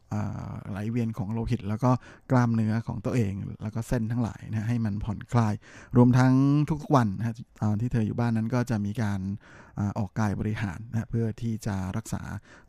[0.70, 1.90] ไหลเวียนของโลหิต แล้วก็
[2.30, 3.32] กล้ามเนื้อของตัวเอง
[3.62, 5.54] แล้วก็เส้นทั้งหลายนะให้มันผ่อนคลาย
[5.96, 6.32] รวมทั้ง
[6.82, 9.20] ทุกๆวันนะตอนที่เธออยู่บ้านนั้นก็จะมีการ
[9.98, 12.22] ออกกายบริหารนะเพื่อที่จะรักษา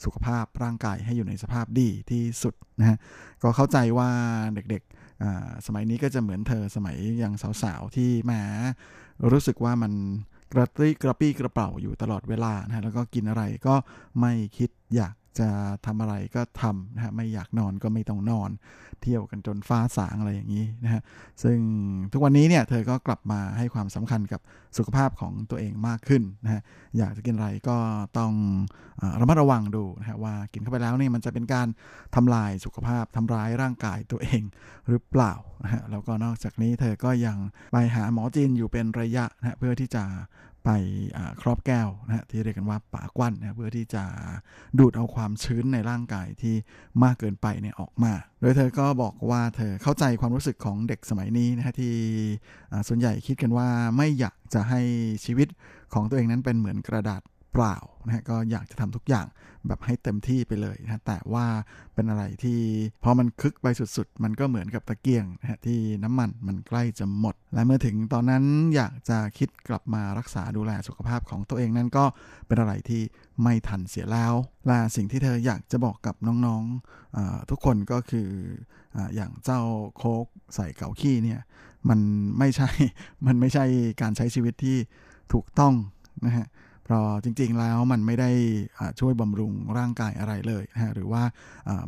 [0.04, 2.98] สุขภาพร่างกายให้อยู่ในสภาพดีที่สุดนะฮะ
[3.44, 4.10] ก็เข้าใจว่า
[4.56, 7.34] เด็กๆสมัยนี้ก็จะเหมือนเธอสมัยยัง
[7.64, 8.32] สาวๆที่แหม
[9.32, 9.94] รู้สึกว่ามัน
[10.54, 13.76] กระตี้กระปี้กระเป๋าอยู่ตลอดเวลานะแล้วก็กินอะไรก็
[14.20, 15.50] ไม่คิดอยาก จะ
[15.86, 18.52] ทำอะไรก็ทำนะฮะไม่อยากนอนก็ไม่ต้องนอน
[19.02, 21.02] เที่ยวกันจนฟ้าสางอะไรอย่างนี้นะฮะ
[21.44, 21.58] ซึ่ง
[22.12, 24.42] ทุกวันนี้เนี่ยเธอก็กลับมาให้ความสำคัญกับ
[24.78, 26.62] สุขภาพของตัวเองมากขึ้นนะฮะ
[26.98, 27.78] อยากจะกินอะไรก็
[28.18, 28.34] ต้อง
[29.02, 31.68] อระมัดระวังดูนะฮะว่ากินเข้าไปแล้วเนี่ยมันจะเป็นการ
[32.16, 34.42] ทำลายสุขภาพทำร้ายร่างกายตัวเอง
[34.90, 37.38] หรือเปล่านะฮะแล้วก็นอกจากนี้เธอก็ยัง
[37.72, 40.04] ไปหาหมอจีนอยู่เป็นระยะนะฮะเพื่อที่จะ
[40.66, 40.70] ไป
[41.41, 44.03] ครอบแก้วนะฮะที่เรียกกันว่าปากวันนะเพื่อที่จะ
[44.80, 46.55] ดูดเอาความชื้นในร่างกายที่
[47.03, 51.93] มากเกินไปเนี่ยออกมา โดยเธอก็บอกว่าเธอเข้าใจความรู้สึกของเด็กสมัยนี้นะฮะที่
[52.88, 54.82] ส่วนใหญ่คิดกันว่าไม่อยากจะให้
[55.26, 55.47] ชีวิต
[55.93, 57.22] ของตัวเองนั้นเป็นเหมือนกระดาษ
[57.53, 59.28] เปล่านะฮะก็อยากจะทำทุกอย่าง
[59.68, 61.45] แบบให้เต็มที่ไปเลยนะแต่ว่า
[61.93, 62.59] เป็นอะไรที่
[63.03, 68.43] พอมันคึกไปสุดๆ มันก็เหมือนกับตะเกียงนะฮะที่น้ำมันมันใกล้จะหมด และเมื่อถึงตอนนั้น
[68.76, 72.06] อยากจะคิดกลับมารักษาดูแลสุขภาพของตัวเองนั่นก็
[72.47, 73.01] เป็นอะไรที่
[73.43, 74.34] ไม่ทันเสียแล้ว
[74.68, 78.30] และสิ่งที่เธออยากจะบอกกับน้องๆทุกคนก็คือ
[78.95, 79.62] ออย่างเจ้า
[79.97, 80.26] โคก
[80.56, 81.41] ใส่เก่าขี้เนี่ย
[81.89, 81.99] มัน
[82.39, 82.70] ไม่ใช่
[83.28, 83.66] มันไม่ใช่
[84.01, 84.78] การใช้ชีวิตที่
[85.34, 85.74] ถูกต้อง
[86.26, 86.47] นะฮะ
[86.86, 88.32] เพราะจริงๆแล้วมันไม่ได้
[88.99, 91.24] ช่วยบำรุงร่างกายอะไรเลยนะฮะหรือว่า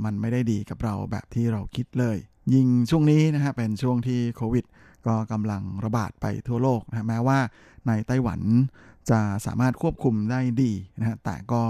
[0.05, 2.18] มันไม่ได้ดีกับเราแบบที่เราคิดเลย
[2.53, 4.66] ยิ่งช่วงนี้นะฮะเป็นช่วงที่โควิด
[5.08, 7.39] ก็กำลังระบาดไปทั่วโลกนะแม้ว่า
[7.88, 8.41] ในไต้หวัน
[9.10, 11.62] จะสามารถควบคุมได้ดีนะฮะแต่ก็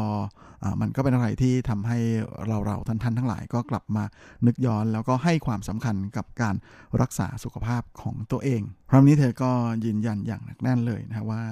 [0.81, 1.99] มันก็เป็นอะไรที่ทำให้
[2.47, 4.03] เราเราท่านๆทั้งหลายก็กลับมา
[4.45, 6.55] นึกย้อน แล้วก็ให้ความสำคัญกับการ
[7.01, 9.51] รักษาสุขภาพของตัวเองครั้งนี้เธอก็
[9.85, 11.43] ยืนยันอย่างหนักแน่นเลยนะว่า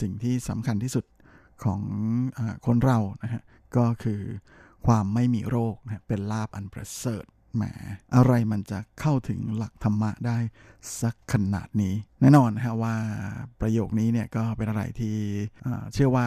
[0.00, 1.04] สิ่งที่สำคัญที่สุด
[1.64, 1.80] ของ
[2.38, 3.42] อคนเรานะฮะ
[3.76, 4.20] ก็คือ
[4.86, 7.24] ความไม่มีโรคนะเป็นลาบอันประเสริฐ
[7.54, 7.62] แหม
[8.16, 10.38] อะไรมันจะเข้าถึงหลักธรรมะได้
[11.00, 12.96] สักขนาดนี้ แน่นอนฮะว่า
[13.60, 15.16] ประโยคนี้เนี่ยก็เป็นอะไรที่
[15.94, 16.26] เชื่อว่า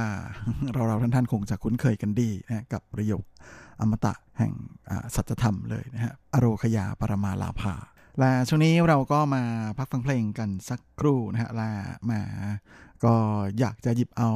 [0.73, 3.23] เราเราท่านท่านคงจะคุ้นเคยกันดีนะกับประโยค
[3.81, 4.53] อมตะแห่ง
[5.15, 7.75] สัจธรรมเลยนะฮะอโรคยาปรมาลาภา
[8.19, 9.43] และช่วงนี้เราก็มา
[9.77, 11.69] พักฟังเพลงกันสักครู่นะฮะและ
[12.11, 12.21] มา
[13.05, 13.15] ก็
[13.59, 14.31] อยากจะหยิบเอา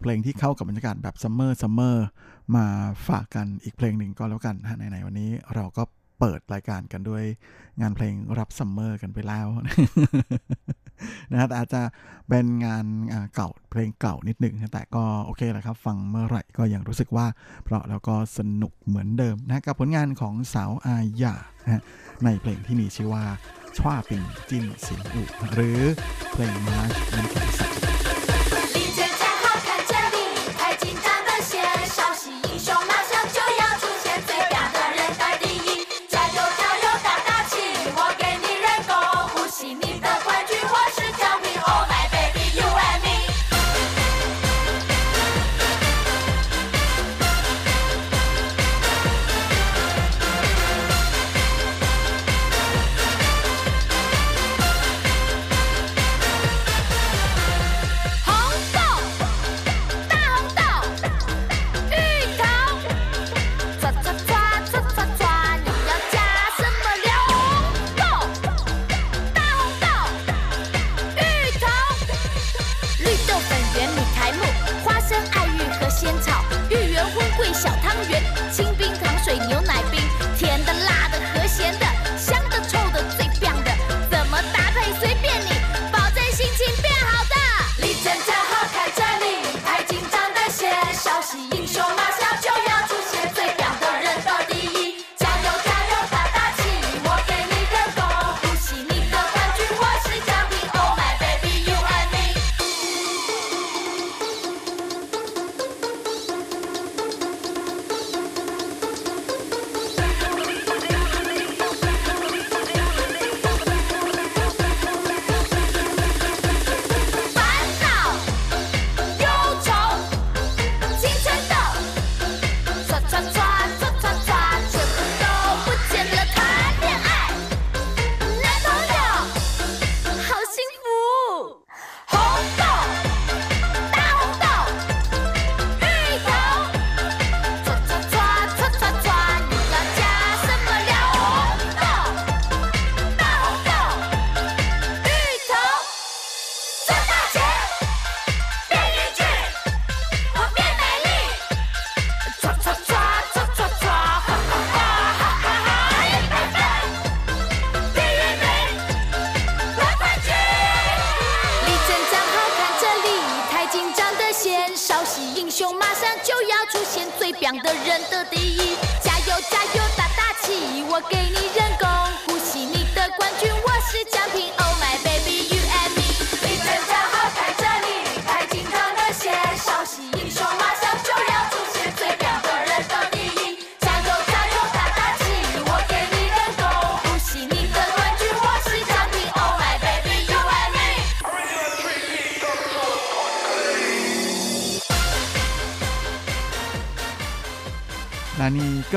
[0.00, 2.06] เพลงที่เข้ากับบรรยากาศแบบ summer summer
[2.56, 2.64] มา
[3.08, 5.82] ฝากกันอีกเพลงหนึ่งก็แล้วกันฮะในวันนี้เราก็
[6.20, 7.24] เปิดรายการกันด้วย
[7.80, 9.46] งานเพลงรับ summer กันไปแล้ว
[11.32, 11.82] นะฮะอาจจะ
[12.28, 12.84] เป็นงาน
[13.34, 17.26] เก่าเพลงเก่านิดหนึ่งแต่ก็โอเคแหละครับ ฟังเมื่อไหร่ก็ยังรู้สึกว่า
[17.64, 21.34] เพราะแล้วก็สนุกเหมือนเดิมนะกับผลงานของสาวอาหย่า
[22.24, 23.24] ในเพลงที่มีชื่อว่า
[23.76, 25.80] ชว่าปิงจิ้นสิงอุหรือ
[26.32, 27.99] เพลงมาร์ชมันแข็งสัก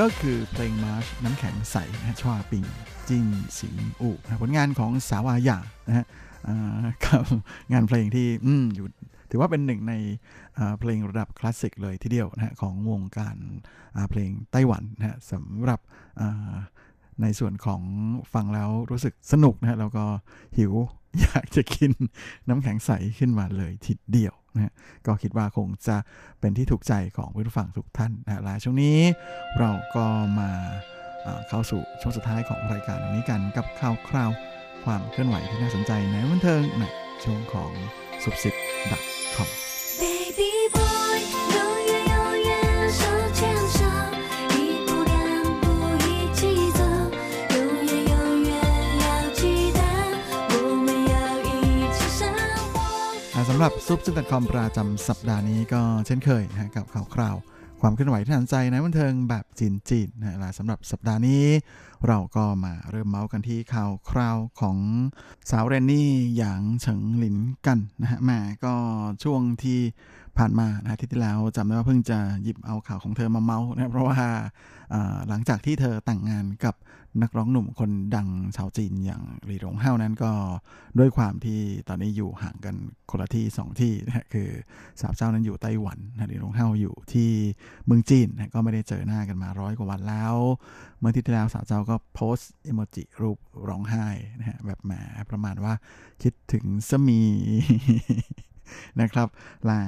[0.04, 2.64] ็คือเพลงมาร์ชน้ำแข็งใสนะชวาปิง
[3.08, 3.26] จิน
[3.58, 4.10] สิงอู
[4.40, 5.58] ผลงานของสาวายา
[5.88, 6.06] นะฮะ
[7.04, 7.22] กับ
[7.72, 8.86] งานเพลงที่อืมอยู่
[9.30, 9.94] ถือว่าเป็นหนึ่งใน
[10.80, 13.36] เพลงระดับคลาสสิกเลยทีเดียวนะของวงการ
[14.10, 15.80] เพลงไต้หวันนะฮะสำหรับ
[17.22, 17.82] ในส่วนของ
[18.34, 20.04] ฟังแล้วรู้สึกสนุกนะฮะแล้วก็
[20.58, 20.72] หิว
[21.22, 21.90] อยากจะกิน
[22.48, 24.72] น้ำแข็งใสขึ้นมาเลยทีเดียวนะ
[25.06, 25.96] ก็คิดว่าคงจะ
[26.40, 28.98] เป็นที่ถูกใจของผู้ฟังทุกท่านนะและช่วงนี้
[29.58, 30.06] เราก็
[30.40, 30.50] มา
[31.48, 34.30] เข้าสู่ช่วงสุดท้ายของรายการนี้กันกับข่าวคราว
[34.84, 36.84] ความเคลื่อนไหวที่น่าสนใจในวันเทิงใน
[37.24, 37.70] ช่วงของ
[38.24, 38.54] สุบสิบ
[38.90, 39.02] ดัก
[39.34, 57.36] คอมำหรับซุปซินตคอมประจำสัปดาห์นี้ก็เช่นเคยนะกับข่าวคราว
[57.80, 61.44] ความเคลื่อนไหวที่น่าสนใจในบันเทิงแบบจีนๆนะและสำหรับสัปดาห์นี้
[62.08, 64.78] เราก็มาเริ่มเมาส์กันที่ข่าวคราวของ
[65.50, 67.36] สาวเรนนี่หยางเฉิงหลิน
[67.66, 68.74] กันนะฮะแม่ก็
[69.24, 69.78] ช่วงที่
[70.38, 74.18] ผ่านมานะที่ที่แล้วจำได้ว่าเพิ่งจะหยิบเอาข่าวของเธอมาเมาส์นะเพราะว่า
[75.28, 76.74] หลังจากที่เธอแต่งงานกับ
[77.22, 80.32] นักร้องหนุ่มคนดังชาวจีนอย่างหลี่หลงเฮานั้นก็
[80.98, 82.76] ด้วยความที่ตอนนี้อยู่ห่างกัน
[83.10, 84.48] คนละที่สองที่นะคือ
[85.00, 87.30] สาวเจ้านั้นอยู่ไต้หวันนะหลี่หลงเฮาอยู่ที่
[87.86, 90.34] เมืองจีนนะก็ไม่ได้เจอหน้ากันมาร้อยกว่าวันแล้ว
[90.98, 93.38] เมื่อที่แล้วสาวเจ้าก็โพสต์อิโมจิรูป
[93.68, 94.06] ร้องไห้
[94.38, 94.92] นะฮะแบบแหม
[95.30, 95.74] ประมาณว่า
[96.22, 97.20] คิดถึงสมี
[99.00, 99.28] นะครับ
[99.68, 99.80] ลา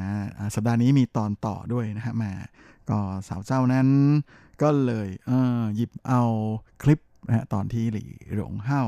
[0.55, 2.33] สัปดาห์นี้มีตอนต่อด้วยนะฮะมา
[2.91, 2.99] ก็
[3.29, 3.89] สาวเจ้านั้น
[4.63, 6.23] ก็เลยเออหยิบเอา
[6.83, 8.83] คลิป นะตอนที่หลี่หลงเฮา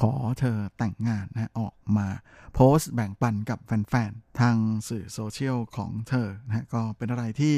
[0.00, 2.08] ขอเธอแต่งงานนะออกมา
[2.54, 4.56] โพสต์แบ่งปันกับแฟนๆ ทาง
[4.88, 7.56] สื่อโซเชียลของเธอนะก็เป็นอะไรที่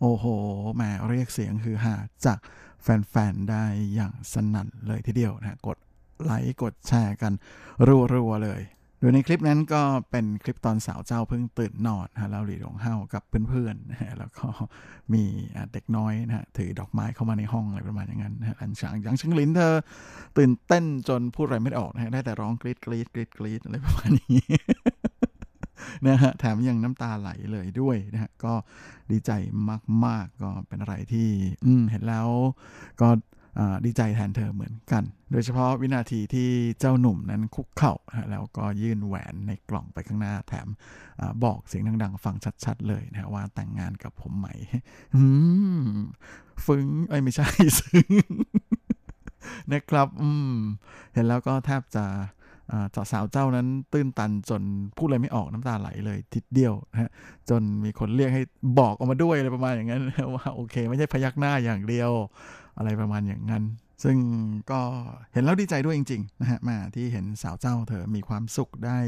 [0.00, 0.24] โอ้โห
[0.74, 1.94] แหมเรียกเสียงคือหา
[2.26, 2.38] จาก
[2.82, 3.64] แฟนๆ ได้
[3.94, 5.78] อย่างสนั่นเลยทีเดียวนะกด
[6.24, 7.32] ไลค์กดแชร์กัน
[8.14, 8.60] รัวๆเลย
[9.00, 14.46] โดยในคลิปนั้นก็เป็นคลิปตอนสาวเจ้าเพิ่งตื่นนอนฮะแล้วหลีหลงเฮากับเพื่อนๆนะฮะแล้วก็
[15.12, 15.24] มี
[15.72, 19.74] เด็กน้อยนะฮะถือดอกไม้เข้ามาในห้องอะไรประมาณอย่างนั้นนะฮะอันฉางยังชิงลินเธอ
[20.38, 24.44] ตื่นเต้นจนพูดอะไรไม่ออกนะฮะได้แต่ร้องกรีดกรีดกรีดกรีดอะไรประมาณนี้
[26.06, 28.52] นะฮะแถมยังน้ำตาไหลเลยด้วยนะฮะก็
[29.10, 29.30] ดีใจ
[30.04, 31.28] มากๆก็เป็นอะไรที่
[31.64, 32.28] อืเห็นแล้ว
[33.00, 33.08] ก็
[33.84, 36.48] ดีใจแทนเธอเหมือนกัน โดยเฉพาะวินาทีที่
[36.80, 37.94] เจ้าหนุ่มนั้นคุกเข่า
[38.30, 40.68] แล้วก็ยื่นแหวนในกล่องไปข้างหน้าแถม
[41.20, 44.54] อบอกเสียงดังๆ ฟังชัดๆ เลยนะว่าแต่งงานกับผมใหม่
[46.66, 47.48] ฟึ้งไอ้ไม่ใช่
[47.78, 48.08] ซึ้ง
[49.72, 50.08] นะครับ
[51.12, 52.06] เห็นแล้วก็แทบจะ
[52.94, 54.62] จสาวเจ้านั้นตื้นตันจน
[54.96, 57.10] พูดอะไรไม่ออกน้ำตาไหลเลยทิดเดียวนะฮะ
[57.50, 58.42] จนมีคนเรียกให้
[58.78, 60.02] บอกออกมาด้วยอะไรประมาณอย่างนั้น
[60.34, 62.10] ว่าโอเค ไม่ใช่พยักหน้าอย่างเดียว
[62.80, 63.64] อะไรประมาณอย่างนั้น
[64.04, 64.16] ซึ่ง
[64.70, 64.80] ก็
[65.32, 68.98] เห็นแล้วดีใจด้วยจริงๆนะฮะมาที่เห็นสาวเจ้าเธอมีความสุขได้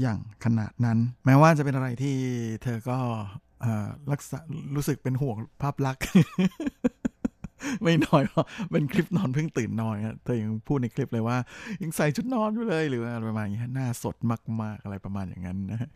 [0.00, 2.16] อย่างขนาดนั้น แม้ว่าจะเป็นอะไรที่
[2.62, 2.98] เธอก็
[4.12, 4.38] รักษา
[4.74, 6.04] รู้สึกเป็นห่วงภาพลักษณ์
[7.82, 11.36] ไม่น้อยเพราะเป็นคลิปนอนเพิ่งตื่นนอนเธอยังพูดในคลิปเลยว่า
[11.82, 14.16] ยังใส่ชุดนอนอยู่เลยหรืออะไรประมาณนี้หน้าสด
[14.62, 15.88] มากๆอะไรประมาณอย่างนั้นนะ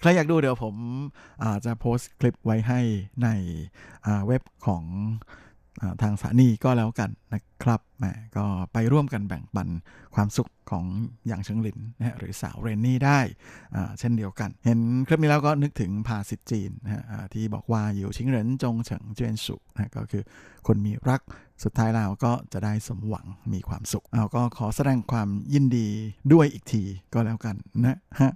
[0.00, 0.74] ใครอยากดูเดี๋ยวผม
[1.64, 2.80] จะโพสต์คลิปไว้ให้
[3.22, 3.28] ใน
[4.26, 4.84] เว็บของ
[6.02, 8.04] ทางสถานีก็แล้วกันนะครับแหม
[8.36, 9.68] ก็ไปร่วมกันแบ่งปัน
[10.14, 10.84] ความสุขของ
[11.26, 13.20] อย่างเชิงหลินนะหรือสาวเรนนี่ได้
[13.98, 17.04] เช่นเดียวกัน เห็นคลิปนี้แล้วก็นึกถึงภาษิตจีนนะ
[17.34, 20.22] ที่บอกว่าอยู่ชิงเหรินจงเฉิงเจียนสุนะก็คือ
[20.66, 21.20] คนมีรัก
[21.64, 25.88] สุดท้ายแล้วก็จะได้สมหวังมีความสุขเอาก็ขอแสดงความยินดี
[26.32, 26.82] ด้วยอีกที
[27.14, 28.30] ก็แล้วกันนะฮะ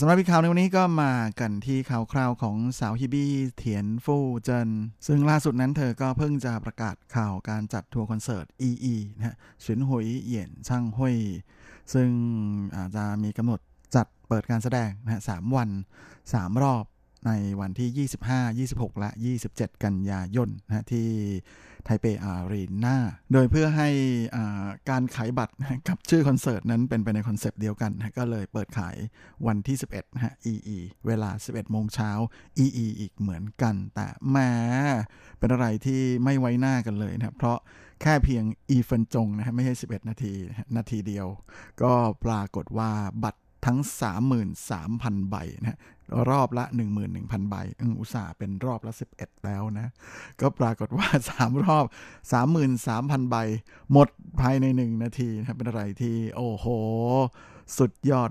[0.00, 4.68] สำหรับข่าวในวันนี้ก็มากันที่ข่าวคราวของสาวฮิบี้เถียนฟู่เจิน
[5.06, 11.16] ซึ่งล่าสุดนั้นเธอก็เพิ่งจะประกาศข่าวการจัดทัวร์คอนเสิร์ต EE นะฮะฉินหุยเหยียนช่างหุย
[11.94, 12.10] ซึ่ง
[12.76, 13.60] อาจจะมีกำหนด
[13.96, 15.68] จัดเปิดการแสดงนะฮะสามวัน
[16.16, 16.84] 3 รอบ
[17.26, 17.30] ใน
[17.60, 18.08] วันที่
[18.58, 19.10] 25 26 และ
[19.46, 21.08] 27 กันยายนนะที่
[21.84, 22.96] ไทเปอารีนา
[23.32, 23.88] โดยเพื่อให้
[24.90, 25.54] การขายบัตร
[25.88, 28.96] กับชื่อคอนเสิร์ตนั้นเป็นไปใน concept เดียวกันก็เลยเปิดขาย
[29.46, 32.10] วันที่ 11ฮะ 一一 เวลา 11 โมงเช้า
[32.64, 34.52] 一一 อีกเหมือนกัน แต่แหม
[35.38, 37.58] เป็นอะไรที่ไม่ไว้หน้ากันเลยนะเพราะ
[38.02, 40.32] แค่เพียง一分鐘 นะฮะไม่ใช่ 11 นาที
[40.76, 41.26] นาทีเดียว
[41.82, 41.92] ก็
[42.24, 42.90] ปรากฏว่า
[43.24, 43.78] บัตร ทั้ง
[44.54, 45.78] 33,000 ใบนะ
[46.30, 46.64] รอบละ
[47.08, 47.56] 11,000 ใบ
[48.00, 49.92] อุตส่าห์เป็นรอบละ 11 แล้วนะ
[50.40, 51.84] ก็ปรากฏว่า 3 รอบ
[52.62, 53.36] 33,000 ใบ
[53.92, 54.08] หมด
[54.40, 56.66] ภายใน 1 นาทีนะเป็นอะไรที่ โอ้โห
[57.78, 58.30] สุดยอด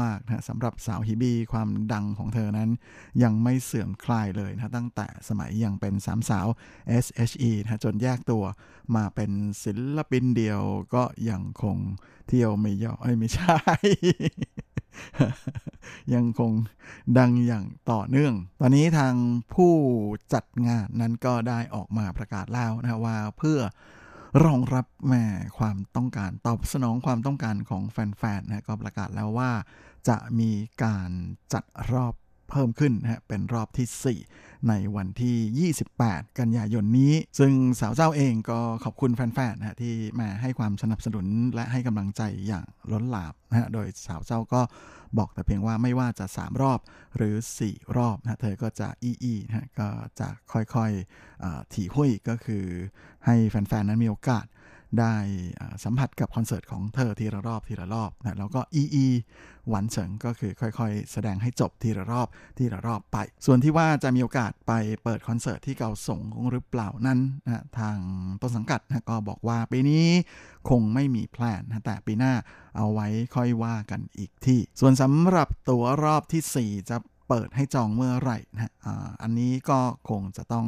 [0.00, 2.70] มากๆนะสำหรับสาวฮิบีความดังของเธอนั้น
[3.22, 6.46] ยังไม่เสื่อมคลายเลยนะตั้งแต่สมัยยังเป็นสามสาว
[7.04, 8.44] SHE นะจนแยกตัว
[8.96, 9.30] มาเป็น
[9.64, 10.60] ศิลปินเดียว
[10.94, 11.76] ก็ยังคง
[12.28, 13.58] เที่ยวไม่ย่อไม่ใช่
[16.14, 16.52] ยังคง
[17.18, 19.14] ดังอย่างต่อเนื่อง ตอนนี้ทาง
[19.54, 19.74] ผู้
[20.34, 23.58] จัดงานนั้นก็ได้ออกมาประกาศแล้วนะว่าเพื่อ
[24.44, 25.24] รองรับแม่
[25.58, 29.50] ความต้องการตอบสนองความต้องการของแฟนๆนะก็ประกาศแล้วว่า
[30.08, 30.50] จะมี
[30.84, 31.10] การ
[31.52, 32.14] จัดรอบ
[32.50, 33.86] เพิ่มขึ้นนะเป็นรอบที่
[34.68, 44.62] ในวันที่ 28 กันยายนนี้ ซึ่งสาวเจ้าเองก็ขอบคุณแฟนๆนะที่มาให้ความสนับสนุนและให้กำลังใจอย่างล้นหลามนะฮะโดยสาวเจ้าก็
[45.18, 46.80] บอกแต่เพียงว่าไม่ว่าจะ 3 รอบ
[47.16, 47.34] หรือ
[47.64, 49.88] 4 รอบนะเธอก็จะอีอีนะก็
[50.20, 52.64] จะค่อยๆถี่ห้ยก็คือ
[53.26, 54.46] ให้แฟนๆนั้นมีโอกาส
[55.00, 55.14] ได้
[55.84, 59.06] สัมผัสกับคอนเสิร์ตของเธอทีละรอบทีละรอบนะแล้วก็อีอี
[59.68, 62.28] หวันเฉิงก็คือค่อยๆ แสดงให้จบทีละรอบ
[62.58, 63.16] ทีละรอบไป
[63.46, 64.72] ส่วนที่ว่าจะมีโอกาสไป
[65.04, 67.96] เปิดคอนเสิร์ตที่เกาสงหรือเปล่านั้นนะทาง
[68.42, 70.06] ต้นสังกัดนะก็บอกว่าปีนี้
[70.68, 72.34] คงไม่มี plan นะแต่ปีหน้า
[72.76, 76.96] เอาไว้ค่อยว่ากันอีกที ส่วนสำหรับตัวรอบที่ 4 จะ
[77.28, 78.72] เปิดให้จองเมื่อไหร่นะ
[79.22, 80.66] อันนี้ก็คงจะต้อง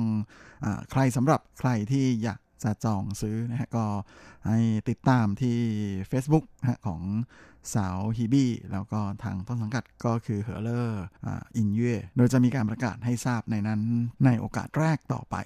[0.65, 3.85] อใครสำหรับใครที่อยาก จะจองซื้อนะฮะก็
[4.47, 4.59] ให้
[4.89, 5.59] ติดตามที่
[6.11, 7.03] Facebook นะของ
[7.75, 11.05] สาวฮีบี้แล้วก็ทางต้นสังกัดก็คือเฮอร์เลอร์
[11.57, 13.81] อินเย่โดยจะมีการประกาศให้ทราบในนั้น
[14.25, 15.37] ในโอกาสแรกต่อไป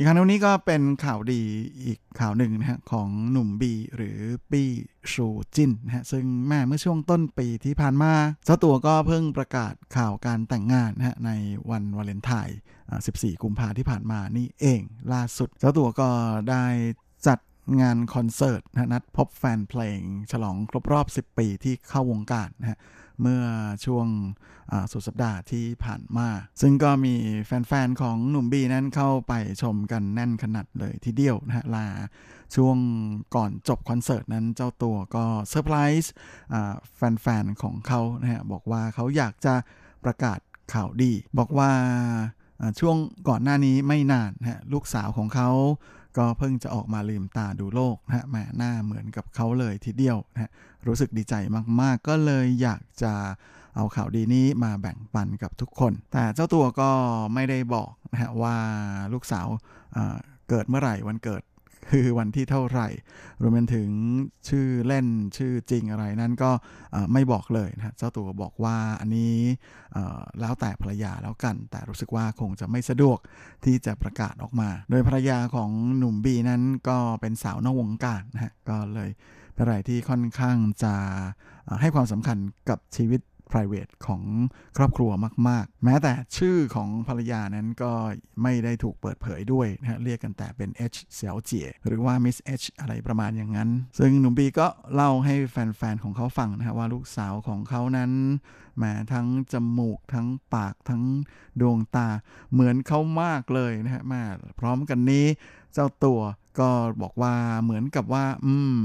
[0.00, 1.42] อีกครั้งนี้ก็เป็นข่าวดี
[1.84, 4.18] อีกข่าวหนึ่งนะฮะของหนุ่มบีหรือ
[4.50, 4.70] ปี้
[5.12, 8.12] ชูจินนะฮะซึ่งแม่เมื่อช่วงต้นปีที่ผ่านมา
[8.44, 11.30] เจ้าตัวก็เพิ่งประกาศข่าวการแต่งงานนะฮะใน
[11.70, 12.58] วันวาเลนไทน์
[12.98, 14.80] 14 กุมภาที่ผ่านมานี่เอง
[15.12, 16.08] ล่าสุดเจ้าตัวก็
[16.50, 16.64] ได้
[17.26, 17.38] จัด
[17.80, 22.78] งานคอนเสิร์ตนะนัดพบแฟนเพลง ฉลองครบรอบ 10 ปีที่เข้าวงการนะฮะ
[23.22, 23.42] เมื่อ
[23.86, 24.06] ช่วง
[24.92, 26.28] สุดสัปดาห์ที่ผ่านมา
[26.60, 27.14] ซึ่งก็มี
[27.44, 31.86] แฟนๆ ของหนุ่มบีนั้นเข้าไปชมกันแน่นขนัดเลยทีเดียวนะฮะและ
[32.56, 32.76] ช่วง
[33.34, 36.12] ก่อนจบคอนเสิร์ตนั้นเจ้าตัวก็เซอร์ไพรส์
[36.96, 39.54] แฟนๆ ของเขานะฮะบอกว่าเขาอยากจะ
[40.04, 40.38] ประกาศ
[40.74, 41.70] ข่าวดี บอกว่า
[42.80, 42.96] ช่วง
[43.28, 45.50] ก่อนหน้านี้ไม่นานนะฮะลูกสาวของเขา
[46.18, 50.50] ก็เพิ่งจะออกมาลืมตาดูโลกนะฮะแม่หน้าเหมือนกับเขาเลยทีเดียวนะฮะ
[50.86, 51.34] รู้สึกดีใจ
[51.80, 53.12] มากๆ ก็เลยอยากจะ
[53.76, 56.90] เอาข่าวดีนี้มาแบ่งปันกับทุกคน แต่เจ้าตัวก็
[57.34, 58.56] ไม่ได้บอกนะฮะว่า
[59.12, 59.46] ลูกสาว
[60.48, 61.42] เกิดเมื่อไหร่วันเกิด
[61.90, 62.88] คือวันที่เท่าไหร่
[63.42, 63.90] รวมไปถึง
[64.48, 66.50] ชื่อเล่นชื่อจริงอะไรนั้นก็
[67.12, 69.36] ไม่บอกเลยนะเจ้าตัวบอกว่าอันนี้
[70.40, 73.18] แล้วแต่ภรรยาแล้วกัน แต่รู้สึกว่าคงจะไม่สะดวก
[73.64, 79.10] ที่จะประกาศออกมา โดยภรรยาของหนุ่มบีนั้นก็เป็นสาวนอกวงการนะฮะก็เลย
[79.54, 80.94] เป็นอะไรที่ค่อนข้างจะ
[81.80, 82.38] ให้ความสำคัญ
[82.68, 83.20] กับชีวิต
[83.52, 84.22] private ของ
[84.76, 85.10] ครอบครัว
[85.48, 87.92] มาก ๆ แม้แต่ชื่อของภรรยานั้นก็
[88.42, 98.12] ไม่ได้ถูกเปิดเผยด้วยนะเรียกกันแต่เป็น H เสี่ยวเจี๋ยหรือว่า Miss H อะไรประมาณอย่างนั้น ซึ่งหนุ่มบีก็เล่าให้แฟน ๆ ของเขาฟังนะฮะว่าลูกสาวของเขานั้น
[98.78, 101.02] แม้ทั้งจมูกทั้งปากทั้ง
[101.60, 102.08] ดวงตา
[102.52, 104.22] เหมือนเขามากเลยนะฮะมา
[104.60, 105.26] พร้อมกันนี้
[105.72, 106.20] เจ้าตัว
[106.60, 106.70] ก็
[107.02, 108.76] บอกว่าเหมือนกับว่า อืม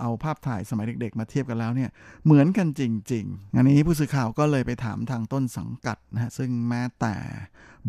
[0.00, 1.90] เอาภาพถ่ายสมัยเด็ก ๆ มาเทียบกันแล้วเนี่ย
[2.24, 7.14] เหมือนกันจริงๆอันนี้ผู้สื่อข่าวก็เลยไปถามทางต้นสังกัดนะฮะซึ่งแม้แต่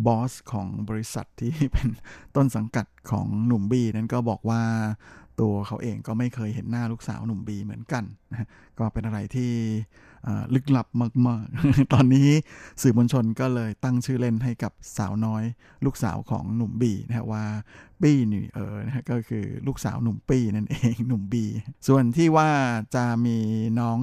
[0.06, 1.90] บอสของบริษัทที่เป็น
[2.36, 4.62] ต้นสังกัดของหนุ่มบีนั้นก็บอกว่า
[5.42, 8.48] ตัวเขาเองก็ไม่เคยเห็นหน้าลูกสาวหนุ่มบีเหมือนกันนะ
[8.80, 9.52] ก็เป็นอะไรที่
[10.54, 10.88] ลึกลับ
[11.28, 12.30] มากๆ ตอนนี้
[12.82, 15.44] สื่อมวลชนก็เลยตั้งชื่อเล่นให้กับสาวน้อย
[15.86, 17.44] ลูกสาวของหนุ่มบีนะฮะว่า
[18.02, 21.46] ปี้นี่เออนะฮะก็คือลูกสาวหนุ่มปี้นั่นเองหนุ่มบี
[21.88, 22.50] ส่วนที่ว่า
[22.96, 23.38] จะมี
[23.80, 24.00] น้อง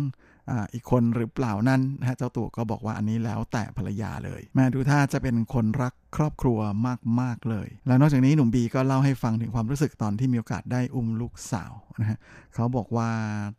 [0.74, 6.58] อีกคนหรือเปล่านั้นนะเจ้าตัวก็บอกว่าอันนี้แล้วแต่ภรรยาเลย แม่ดูท่าจะเป็นคนรักครอบครัว
[7.20, 12.18] มาก ๆ เลย แล้วนอกจากนี้หนุ่มบีก็เล่าให้ฟังถึงความรู้สึกตอนที่มีโอกาสได้อุ้มลูกสาวนะฮะ
[12.54, 13.10] เขาบอกว่า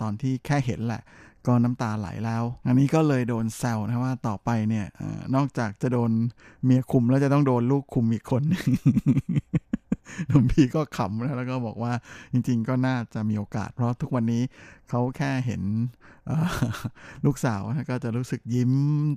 [0.02, 1.02] ตอนที่แค่เห็นแหละ
[1.48, 4.86] ก็น้ำตาไหลแล้ว อันนี้ก็เลยโดนแซวนะว่าต่อไปเนี่ย
[5.36, 6.12] นอกจากจะโดน
[6.66, 8.44] เมียคุมแล้วจะต้องโดนลูกคุมอีกคน
[10.28, 11.94] หนุ่มพีก็ขำนะแล้วก็บอกว่า
[12.32, 14.42] จริง ๆ ก็น่าจะมีโอกาส เพราะทุกวันนี้
[14.90, 15.62] เขาแค่เห็น
[17.26, 18.72] ลูกสาวนะก็จะรู้สึกยิ้ม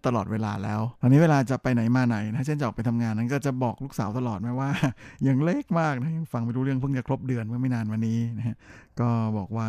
[0.06, 4.70] ตลอดเวลาแล้วตอนนี้เวลาจะไปไหนมาไหนนะเช่นจะออกไปทำงานนั้นก็จะบอกลูกสาวตลอดไหมว่า
[5.26, 8.56] ยังเล็กมากนะยังฟังไม่รู้เรื่องเพิ่งจะครบเดือนเมื่อไม่นานวันนี้นะฮะ
[9.00, 9.68] ก็บอกว่า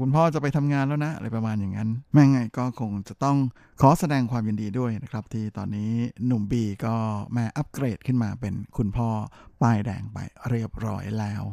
[0.00, 3.36] คุณพ่อจะไปทำงานแล้วนะอะไรประมาณอย่างนั้นแม่ไงก็คงจะต้อง
[3.80, 5.90] ขอแสดงความยินดีด้วยนะครับที่ตอนนี้
[6.26, 6.94] หนุ่มบีก็
[7.32, 9.08] แม่อัปเกรดขึ้นมาเป็นคุณพ่อ
[9.62, 10.18] ป้ายแดงไป
[10.48, 11.44] เรียบร้อยแล้ว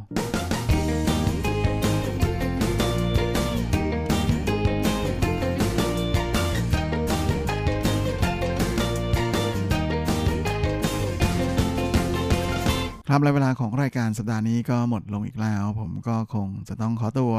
[13.14, 17.34] ครับและเวลาของรายการสัปดาห์นี้ก็หมดลงอีกแล้ว ผมก็คงจะต้องขอตัว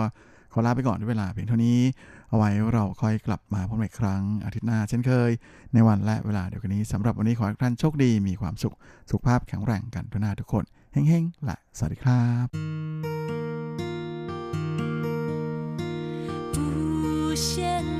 [0.53, 1.79] ขอลาไปก่อนด้วยเวลาเพียงเท่านี้
[2.29, 5.31] เอาไว้เราค่อยกลับมาพบกันอีกครั้งอาทิตย์หน้าเช่นเคย
[5.75, 8.75] ในวันและเวลาเดียวกันนี้สำหรับวันนี้ขอให้ท่านโชคดีมีความสุข
[9.11, 12.47] สุขภาพแข็งแรงกันทุกหน้าทุกคนเฮ้งๆและสวัสดีครับ
[17.33, 17.92] 无限